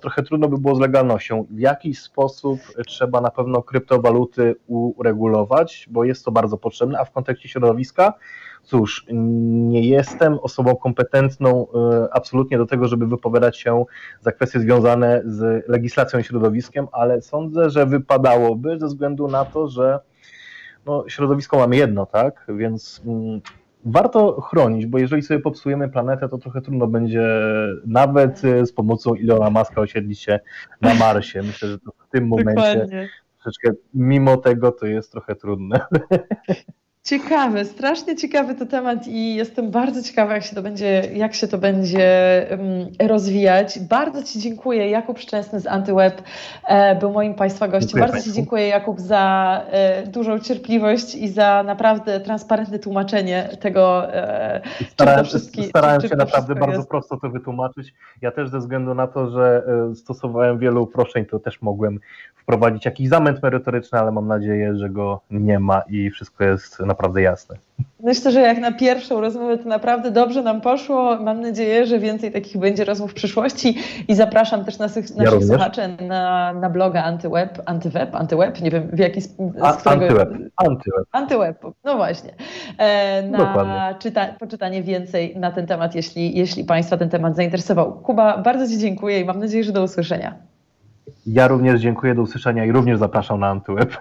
[0.00, 1.46] trochę trudno by było z legalnością.
[1.50, 7.12] W jakiś sposób trzeba na pewno kryptowaluty uregulować, bo jest to bardzo potrzebne, a w
[7.12, 8.14] kontekście środowiska,
[8.62, 13.84] cóż, nie jestem osobą kompetentną e, absolutnie do tego, żeby wypowiadać się
[14.20, 19.68] za kwestie związane z legislacją i środowiskiem, ale sądzę, że wypadałoby ze względu na to,
[19.68, 19.98] że
[20.86, 22.46] no, środowisko mamy jedno, tak?
[22.48, 23.40] Więc mm,
[23.86, 27.28] warto chronić, bo jeżeli sobie popsujemy planetę, to trochę trudno będzie
[27.86, 30.40] nawet z pomocą Ilona Maska osiedlić się
[30.80, 31.42] na Marsie.
[31.42, 33.08] Myślę, że to w tym momencie Dokładnie.
[33.42, 35.80] troszeczkę mimo tego to jest trochę trudne.
[37.06, 41.48] Ciekawy, strasznie ciekawy to temat i jestem bardzo ciekawa, jak się to będzie, jak się
[41.48, 43.78] to będzie um, rozwijać.
[43.78, 44.90] Bardzo Ci dziękuję.
[44.90, 46.22] Jakub Szczęsny z Antyweb
[46.64, 47.88] e, był moim Państwa gościem.
[47.88, 48.30] Dziękuję bardzo Państwu.
[48.30, 55.24] Ci dziękuję, Jakub, za e, dużą cierpliwość i za naprawdę transparentne tłumaczenie tego, e, starałem,
[55.24, 56.88] wszystkim, starałem się naprawdę bardzo jest.
[56.88, 57.94] prosto to wytłumaczyć.
[58.22, 62.00] Ja też ze względu na to, że e, stosowałem wielu uproszczeń, to też mogłem
[62.36, 67.22] wprowadzić jakiś zamęt merytoryczny, ale mam nadzieję, że go nie ma i wszystko jest naprawdę
[67.22, 67.56] jasne.
[68.00, 71.16] Myślę, że jak na pierwszą rozmowę to naprawdę dobrze nam poszło.
[71.20, 73.78] Mam nadzieję, że więcej takich będzie rozmów w przyszłości
[74.08, 78.88] i zapraszam też naszych, ja naszych słuchaczy na, na bloga Antyweb, Antyweb, Antyweb, nie wiem
[78.92, 79.54] w jaki sposób.
[79.84, 80.28] Antyweb.
[80.56, 81.04] Antyweb.
[81.12, 82.30] Antyweb, no właśnie.
[82.78, 87.92] E, na czyta, poczytanie więcej na ten temat, jeśli, jeśli Państwa ten temat zainteresował.
[87.92, 90.34] Kuba, bardzo Ci dziękuję i mam nadzieję, że do usłyszenia.
[91.26, 93.96] Ja również dziękuję, do usłyszenia i również zapraszam na Antyweb.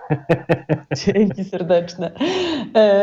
[1.05, 2.11] Dzięki serdeczne.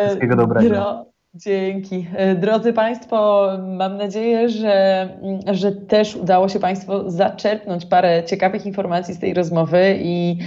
[0.07, 1.13] Wszystkiego dobrego.
[1.35, 2.07] Dzięki.
[2.17, 5.09] E, drodzy Państwo, mam nadzieję, że,
[5.53, 10.39] że też udało się Państwu zaczerpnąć parę ciekawych informacji z tej rozmowy i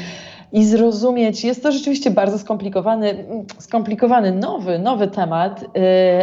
[0.52, 1.44] i zrozumieć.
[1.44, 3.26] Jest to rzeczywiście bardzo skomplikowany,
[3.60, 5.68] skomplikowany nowy, nowy temat, y,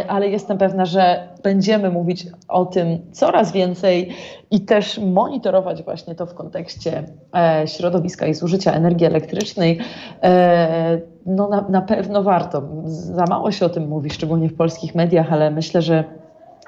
[0.07, 4.09] ale jestem pewna, że będziemy mówić o tym coraz więcej
[4.51, 7.03] i też monitorować właśnie to w kontekście
[7.35, 9.79] e, środowiska i zużycia energii elektrycznej.
[10.23, 12.63] E, no na, na pewno warto.
[12.85, 16.22] Za mało się o tym mówi, szczególnie w polskich mediach, ale myślę, że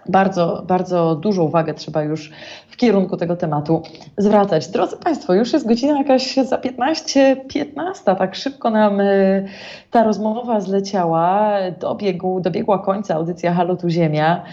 [0.10, 2.32] bardzo, bardzo dużą uwagę trzeba już
[2.70, 3.82] w kierunku tego tematu
[4.18, 4.68] zwracać.
[4.68, 9.48] Drodzy Państwo, już jest godzina jakaś za 15, 15, tak szybko nam y,
[9.92, 14.44] ta rozmowa zleciała, dobiegł, dobiegła końca audycja Halo Tu Ziemia.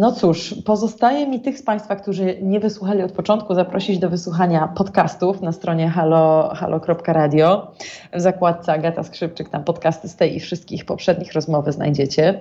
[0.00, 4.68] No cóż, pozostaje mi tych z Państwa, którzy nie wysłuchali od początku, zaprosić do wysłuchania
[4.68, 7.72] podcastów na stronie halo, halo.radio.
[8.12, 12.40] W zakładce Agata Skrzypczyk, tam podcasty z tej i wszystkich poprzednich rozmowy znajdziecie.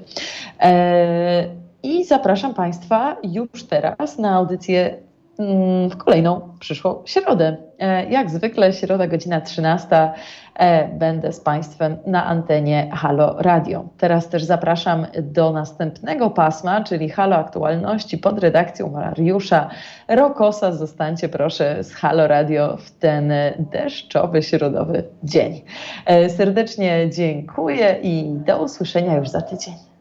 [0.59, 1.45] E,
[1.83, 4.97] I zapraszam Państwa już teraz na audycję
[5.39, 7.57] mm, w kolejną przyszłą środę.
[7.83, 10.11] E, jak zwykle, środa, godzina 13.
[10.55, 13.85] E, będę z Państwem na antenie Halo Radio.
[13.97, 19.69] Teraz też zapraszam do następnego pasma, czyli Halo Aktualności pod redakcją Mariusza
[20.07, 20.71] Rokosa.
[20.71, 25.61] Zostańcie proszę z Halo Radio w ten deszczowy, środowy dzień.
[26.05, 29.92] E, serdecznie dziękuję i do usłyszenia już za tydzień.